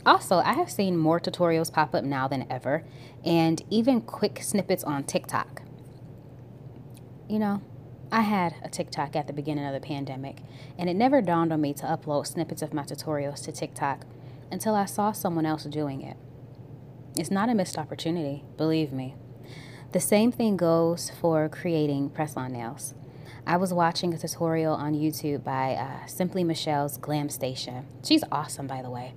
also, 0.06 0.38
I 0.38 0.54
have 0.54 0.72
seen 0.72 0.98
more 0.98 1.20
tutorials 1.20 1.72
pop 1.72 1.94
up 1.96 2.04
now 2.04 2.28
than 2.28 2.46
ever, 2.50 2.84
and 3.24 3.64
even 3.70 4.02
quick 4.02 4.40
snippets 4.42 4.84
on 4.84 5.04
TikTok. 5.04 5.64
You 7.28 7.40
know, 7.40 7.62
I 8.12 8.22
had 8.22 8.56
a 8.64 8.70
TikTok 8.70 9.16
at 9.16 9.28
the 9.28 9.34
beginning 9.34 9.66
of 9.66 9.74
the 9.74 9.80
pandemic, 9.80 10.38
and 10.78 10.90
it 10.90 10.96
never 10.96 11.22
dawned 11.22 11.52
on 11.52 11.62
me 11.62 11.74
to 11.76 11.86
upload 11.86 12.28
snippets 12.28 12.62
of 12.62 12.74
my 12.74 12.84
tutorials 12.84 13.44
to 13.46 13.52
TikTok 13.52 14.06
until 14.56 14.74
I 14.74 14.86
saw 14.86 15.12
someone 15.12 15.46
else 15.46 15.66
doing 15.66 16.02
it. 16.02 16.16
It's 17.18 17.30
not 17.30 17.50
a 17.50 17.54
missed 17.54 17.78
opportunity, 17.78 18.46
believe 18.56 18.94
me. 18.94 19.16
The 19.92 20.00
same 20.00 20.32
thing 20.32 20.56
goes 20.56 21.12
for 21.20 21.50
creating 21.50 22.12
press 22.12 22.38
on 22.38 22.54
nails. 22.54 22.94
I 23.46 23.58
was 23.58 23.74
watching 23.74 24.14
a 24.14 24.18
tutorial 24.18 24.74
on 24.74 24.94
YouTube 24.94 25.44
by 25.44 25.74
uh, 25.74 26.06
Simply 26.06 26.46
Michelle's 26.46 26.96
Glam 26.98 27.28
Station. 27.28 27.86
She's 28.02 28.24
awesome, 28.32 28.66
by 28.66 28.82
the 28.82 28.90
way. 28.90 29.14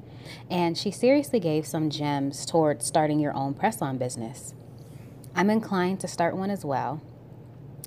And 0.51 0.77
she 0.77 0.90
seriously 0.90 1.38
gave 1.38 1.68
some 1.68 1.88
gems 1.88 2.44
towards 2.44 2.85
starting 2.85 3.20
your 3.20 3.35
own 3.37 3.55
press 3.55 3.81
on 3.81 3.96
business. 3.96 4.55
I'm 5.37 5.51
inclined 5.51 6.01
to 6.01 6.09
start 6.09 6.37
one 6.37 6.51
as 6.51 6.64
well. 6.64 7.01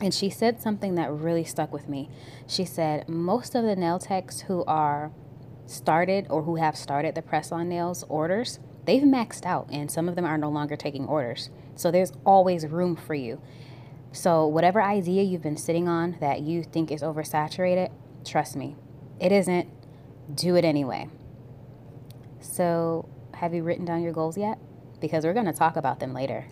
And 0.02 0.14
she 0.14 0.30
said 0.30 0.62
something 0.62 0.96
that 0.96 1.12
really 1.12 1.44
stuck 1.44 1.74
with 1.74 1.90
me. 1.90 2.10
She 2.48 2.64
said, 2.64 3.10
Most 3.10 3.56
of 3.56 3.66
the 3.66 3.76
nail 3.76 4.00
techs 4.00 4.42
who 4.42 4.64
are 4.64 5.12
started 5.65 6.28
or 6.30 6.43
who 6.43 6.56
have 6.56 6.76
started 6.76 7.15
the 7.15 7.21
press 7.21 7.52
on 7.52 7.69
nails 7.69 8.04
orders, 8.10 8.60
they've 8.86 9.04
maxed 9.04 9.45
out 9.45 9.67
and 9.71 9.89
some 9.89 10.10
of 10.10 10.15
them 10.15 10.26
are 10.26 10.38
no 10.38 10.50
longer 10.50 10.76
taking 10.76 11.06
orders. 11.06 11.50
So 11.76 11.91
there's 11.91 12.12
always 12.26 12.65
room 12.67 12.95
for 12.95 13.15
you. 13.15 13.41
So, 14.13 14.45
whatever 14.45 14.82
idea 14.82 15.24
you've 15.24 15.41
been 15.41 15.56
sitting 15.56 15.88
on 15.88 16.17
that 16.19 16.41
you 16.41 16.63
think 16.63 16.91
is 16.91 17.02
oversaturated, 17.02 17.91
trust 18.26 18.58
me, 18.58 18.76
it 19.21 19.32
isn't. 19.32 19.69
Do 20.36 20.56
it 20.56 20.65
anyway. 20.65 21.08
So, 22.41 23.08
have 23.36 23.54
you 23.54 23.63
written 23.63 23.86
down 23.86 24.04
your 24.04 24.12
goals 24.12 24.38
yet? 24.38 24.60
Because 25.00 25.24
we're 25.24 25.34
going 25.34 25.45
to 25.45 25.54
talk 25.54 25.78
about 25.78 26.02
them 26.02 26.13
later. 26.13 26.47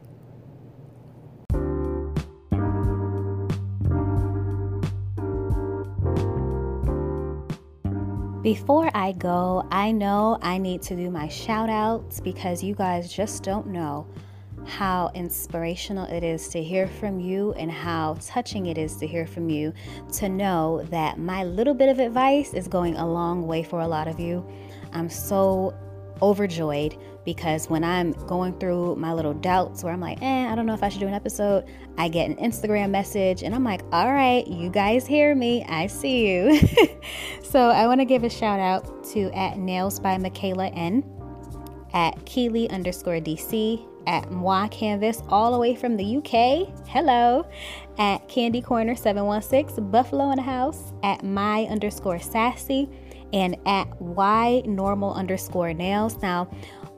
Before 8.50 8.90
I 8.96 9.12
go, 9.12 9.68
I 9.70 9.92
know 9.92 10.40
I 10.42 10.58
need 10.58 10.82
to 10.82 10.96
do 10.96 11.12
my 11.12 11.28
shout 11.28 11.70
outs 11.70 12.20
because 12.20 12.64
you 12.64 12.74
guys 12.74 13.14
just 13.14 13.44
don't 13.44 13.68
know 13.68 14.08
how 14.66 15.12
inspirational 15.14 16.06
it 16.06 16.24
is 16.24 16.48
to 16.48 16.64
hear 16.64 16.88
from 16.88 17.20
you 17.20 17.54
and 17.54 17.72
how 17.72 18.18
touching 18.20 18.66
it 18.66 18.80
is 18.80 18.96
to 18.96 19.06
hear 19.06 19.28
from 19.28 19.52
you 19.52 19.72
to 20.14 20.30
know 20.30 20.82
that 20.90 21.20
my 21.20 21.44
little 21.44 21.76
bit 21.76 21.90
of 21.90 22.00
advice 22.00 22.56
is 22.56 22.68
going 22.68 22.96
a 22.96 23.08
long 23.08 23.46
way 23.46 23.62
for 23.62 23.82
a 23.82 23.88
lot 23.88 24.08
of 24.08 24.20
you. 24.20 24.44
I'm 24.94 25.10
so 25.10 25.76
overjoyed 26.20 26.98
because 27.26 27.70
when 27.70 27.84
I'm 27.84 28.12
going 28.28 28.58
through 28.60 28.96
my 28.96 29.14
little 29.14 29.34
doubts 29.34 29.84
where 29.84 29.94
I'm 29.94 30.00
like, 30.00 30.22
eh, 30.22 30.48
I 30.48 30.56
don't 30.56 30.66
know 30.66 30.74
if 30.74 30.84
I 30.84 30.90
should 30.90 31.00
do 31.00 31.08
an 31.08 31.14
episode, 31.14 31.66
I 31.98 32.08
get 32.08 32.30
an 32.30 32.36
Instagram 32.38 32.90
message 32.90 33.44
and 33.44 33.54
I'm 33.54 33.64
like, 33.64 33.82
all 33.92 34.12
right, 34.12 34.48
you 34.48 34.70
guys 34.70 35.06
hear 35.06 35.36
me. 35.36 35.64
I 35.68 35.88
see 35.88 36.28
you. 36.28 36.60
so 37.44 37.70
I 37.70 37.88
want 37.88 38.02
to 38.02 38.06
give 38.06 38.24
a 38.24 38.30
shout 38.30 38.60
out 38.60 39.04
to 39.12 39.32
at 39.36 39.58
Nails 39.58 40.00
by 40.00 40.18
Michaela 40.18 40.68
N, 40.68 41.04
at 41.94 42.26
Keely 42.26 42.70
underscore 42.70 43.20
DC, 43.20 43.86
at 44.08 44.32
Moi 44.32 44.68
Canvas, 44.70 45.22
all 45.30 45.52
the 45.52 45.58
way 45.58 45.76
from 45.76 45.98
the 45.98 46.18
UK. 46.18 46.88
Hello. 46.88 47.46
At 47.98 48.28
Candy 48.30 48.62
Corner 48.62 48.96
716, 48.96 49.92
Buffalo 49.92 50.32
in 50.32 50.38
the 50.38 50.42
house, 50.42 50.94
at 51.04 51.24
my 51.24 51.64
underscore 51.66 52.20
sassy 52.20 52.90
and 53.34 53.58
at 53.66 54.02
y 54.02 54.62
normal 54.66 55.14
underscore 55.14 55.74
nails. 55.74 56.22
Now, 56.22 56.50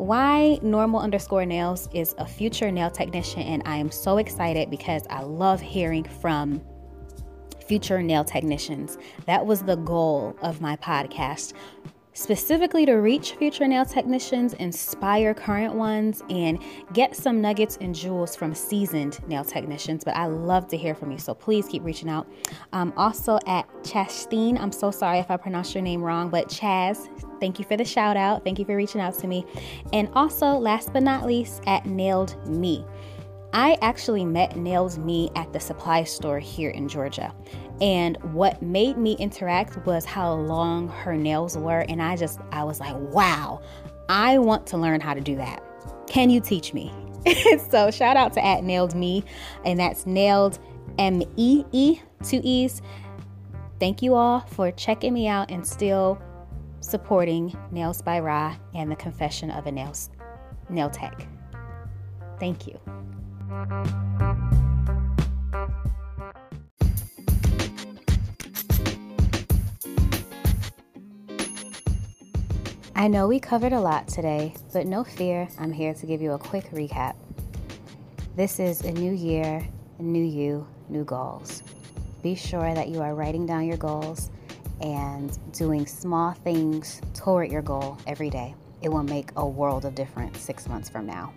y 0.02 0.60
normal 0.64 1.00
underscore 1.00 1.46
nails 1.46 1.88
is 1.94 2.16
a 2.18 2.26
future 2.26 2.72
nail 2.72 2.90
technician, 2.90 3.44
and 3.44 3.62
I 3.66 3.78
am 3.78 3.92
so 3.92 4.18
excited 4.18 4.70
because 4.70 5.04
I 5.10 5.22
love 5.22 5.62
hearing 5.62 6.04
from 6.04 6.62
future 7.68 8.02
nail 8.02 8.24
technicians. 8.24 8.98
That 9.28 9.46
was 9.46 9.62
the 9.62 9.76
goal 9.76 10.36
of 10.42 10.60
my 10.60 10.76
podcast 10.78 11.54
specifically 12.14 12.86
to 12.86 12.94
reach 12.94 13.34
future 13.34 13.68
nail 13.68 13.86
technicians, 13.86 14.54
inspire 14.56 15.34
current 15.34 15.74
ones, 15.74 16.24
and 16.30 16.60
get 16.94 17.16
some 17.16 17.42
nuggets 17.42 17.78
and 17.82 17.96
jewels 17.96 18.36
from 18.36 18.54
seasoned 18.54 19.26
nail 19.28 19.44
technicians. 19.44 20.04
But 20.04 20.16
I 20.16 20.26
love 20.26 20.68
to 20.70 20.78
hear 20.78 20.94
from 20.96 21.12
you, 21.12 21.18
so 21.18 21.34
please 21.34 21.68
keep 21.68 21.84
reaching 21.84 22.10
out. 22.10 22.28
Um, 22.74 22.94
also 22.98 23.40
at 23.48 23.68
Chasteen, 23.84 24.60
I'm 24.60 24.72
so 24.72 24.92
sorry 24.92 25.20
if 25.20 25.32
I 25.32 25.38
pronounced 25.38 25.74
your 25.74 25.84
name 25.84 26.02
wrong, 26.02 26.30
but 26.30 26.50
Chaz, 26.50 27.10
thank 27.40 27.60
you 27.60 27.66
for 27.66 27.78
the 27.78 27.86
shout 27.86 28.18
out. 28.18 28.44
Thank 28.44 28.60
you 28.60 28.66
for 28.66 28.76
reaching 28.76 29.02
out 29.02 29.18
to 29.20 29.28
me. 29.28 29.46
And 29.94 30.10
also, 30.14 30.48
last 30.48 30.94
but 30.94 31.04
not 31.04 31.26
least, 31.26 31.62
at 31.68 31.86
Nailed 31.86 32.36
Me. 32.48 32.86
I 33.54 33.78
actually 33.82 34.26
met 34.26 34.56
Nails 34.56 34.98
Me 34.98 35.30
at 35.36 35.52
the 35.52 35.60
supply 35.60 36.04
store 36.04 36.40
here 36.40 36.70
in 36.70 36.88
Georgia. 36.88 37.34
And 37.82 38.16
what 38.34 38.62
made 38.62 38.98
me 38.98 39.14
interact 39.14 39.86
was 39.86 40.06
how 40.06 40.34
long 40.34 40.88
her 40.88 41.18
nails 41.18 41.58
were. 41.58 41.80
And 41.90 42.02
I 42.02 42.16
just, 42.16 42.40
I 42.52 42.64
was 42.64 42.80
like, 42.80 42.96
wow, 42.96 43.62
I 44.08 44.38
want 44.38 44.68
to 44.68 44.78
learn 44.78 45.02
how 45.02 45.14
to 45.14 45.22
do 45.22 45.36
that. 45.38 45.64
Can 46.08 46.30
you 46.30 46.40
teach 46.40 46.74
me? 46.74 46.94
so 47.70 47.92
shout 47.92 48.18
out 48.18 48.34
to 48.34 48.46
at 48.46 48.64
Nailed 48.64 48.96
Me, 48.96 49.24
and 49.64 49.80
that's 49.80 50.06
Nailed 50.06 50.60
M 50.98 51.22
E 51.38 51.64
E, 51.72 52.00
two 52.24 52.42
E's. 52.44 52.82
Thank 53.80 54.02
you 54.02 54.16
all 54.16 54.42
for 54.42 54.72
checking 54.72 55.14
me 55.14 55.28
out 55.28 55.50
and 55.50 55.66
still 55.66 56.22
supporting 56.82 57.56
Nails 57.72 58.02
by 58.02 58.20
Ra 58.20 58.56
and 58.74 58.92
the 58.92 58.96
Confession 58.96 59.52
of 59.52 59.68
a 59.68 59.72
Nails 59.72 60.10
Nail 60.70 60.90
Tech. 60.90 61.28
Thank 62.40 62.68
you. 62.68 62.80
I 63.52 63.58
know 73.08 73.28
we 73.28 73.42
covered 73.42 73.74
a 73.74 73.80
lot 73.80 74.08
today, 74.08 74.54
but 74.72 74.86
no 74.86 75.04
fear, 75.04 75.50
I'm 75.60 75.74
here 75.74 75.94
to 75.94 76.06
give 76.06 76.22
you 76.22 76.32
a 76.32 76.38
quick 76.38 76.72
recap. 76.72 77.16
This 78.38 78.58
is 78.60 78.80
a 78.82 78.92
new 78.94 79.12
year, 79.12 79.68
new 80.00 80.24
you, 80.24 80.66
new 80.88 81.04
goals. 81.04 81.62
Be 82.24 82.36
sure 82.36 82.74
that 82.74 82.88
you 82.88 83.02
are 83.02 83.16
writing 83.16 83.46
down 83.46 83.66
your 83.66 83.76
goals 83.76 84.32
and 84.80 85.38
doing 85.52 85.86
small 85.86 86.32
things 86.32 87.02
toward 87.14 87.52
your 87.52 87.64
goal 87.64 87.98
every 88.08 88.30
day. 88.30 88.56
It 88.82 88.88
will 88.90 89.04
make 89.04 89.32
a 89.36 89.46
world 89.46 89.84
of 89.84 89.94
difference 89.94 90.40
six 90.40 90.70
months 90.70 90.88
from 90.88 91.06
now. 91.06 91.34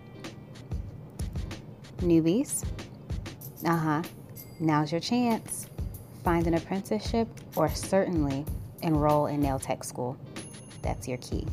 Newbies, 1.99 2.63
uh 3.65 3.75
huh, 3.75 4.03
now's 4.59 4.91
your 4.91 5.01
chance. 5.01 5.67
Find 6.23 6.47
an 6.47 6.55
apprenticeship 6.55 7.27
or 7.55 7.69
certainly 7.69 8.45
enroll 8.81 9.27
in 9.27 9.41
nail 9.41 9.59
tech 9.59 9.83
school. 9.83 10.17
That's 10.81 11.07
your 11.07 11.17
key. 11.19 11.45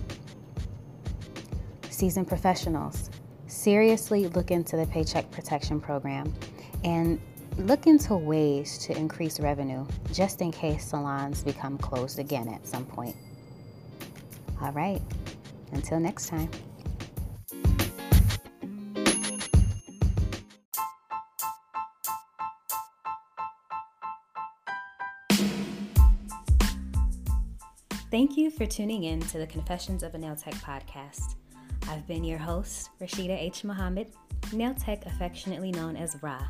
Seasoned 1.90 2.26
professionals, 2.28 3.10
seriously 3.46 4.28
look 4.28 4.50
into 4.50 4.76
the 4.76 4.86
Paycheck 4.86 5.30
Protection 5.30 5.80
Program 5.80 6.32
and 6.84 7.20
look 7.58 7.86
into 7.86 8.16
ways 8.16 8.78
to 8.78 8.96
increase 8.96 9.38
revenue 9.38 9.86
just 10.12 10.40
in 10.40 10.50
case 10.50 10.86
salons 10.86 11.42
become 11.42 11.78
closed 11.78 12.18
again 12.18 12.48
at 12.48 12.66
some 12.66 12.84
point. 12.84 13.14
All 14.60 14.72
right, 14.72 15.02
until 15.72 16.00
next 16.00 16.28
time. 16.28 16.50
Thank 28.12 28.36
you 28.36 28.50
for 28.50 28.66
tuning 28.66 29.04
in 29.04 29.20
to 29.20 29.38
the 29.38 29.46
Confessions 29.46 30.02
of 30.02 30.14
a 30.14 30.18
Nail 30.18 30.36
Tech 30.36 30.52
podcast. 30.56 31.36
I've 31.88 32.06
been 32.06 32.24
your 32.24 32.36
host, 32.36 32.90
Rashida 33.00 33.30
H. 33.30 33.64
Muhammad, 33.64 34.08
Nail 34.52 34.74
Tech 34.74 35.06
affectionately 35.06 35.72
known 35.72 35.96
as 35.96 36.18
Ra. 36.20 36.46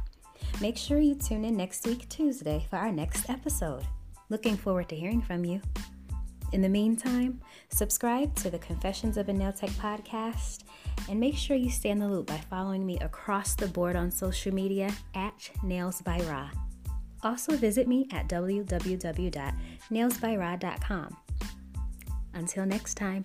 Make 0.61 0.77
sure 0.77 0.98
you 0.98 1.14
tune 1.14 1.44
in 1.44 1.57
next 1.57 1.87
week, 1.87 2.09
Tuesday, 2.09 2.66
for 2.68 2.79
our 2.79 2.90
next 2.90 3.31
episode. 3.31 3.85
Looking 4.29 4.57
forward 4.57 4.88
to 4.88 4.96
hearing 4.96 5.22
from 5.22 5.44
you. 5.44 5.61
In 6.51 6.62
the 6.62 6.68
meantime, 6.68 7.40
subscribe 7.68 8.35
to 8.38 8.51
the 8.51 8.59
Confessions 8.59 9.16
of 9.16 9.29
a 9.29 9.33
Nail 9.33 9.53
Tech 9.53 9.70
podcast 9.70 10.64
and 11.09 11.20
make 11.20 11.37
sure 11.37 11.57
you 11.57 11.70
stay 11.70 11.90
in 11.90 12.01
the 12.01 12.09
loop 12.09 12.27
by 12.27 12.38
following 12.51 12.85
me 12.85 12.98
across 12.98 13.55
the 13.55 13.68
board 13.68 13.94
on 13.94 14.11
social 14.11 14.53
media 14.53 14.92
at 15.14 15.48
Nails 15.62 16.03
by 16.03 16.18
Ra. 16.22 16.51
Also, 17.22 17.57
visit 17.57 17.87
me 17.87 18.09
at 18.11 18.29
www.nailsbyra.com. 18.29 21.16
Until 22.35 22.66
next 22.66 22.95
time. 22.95 23.25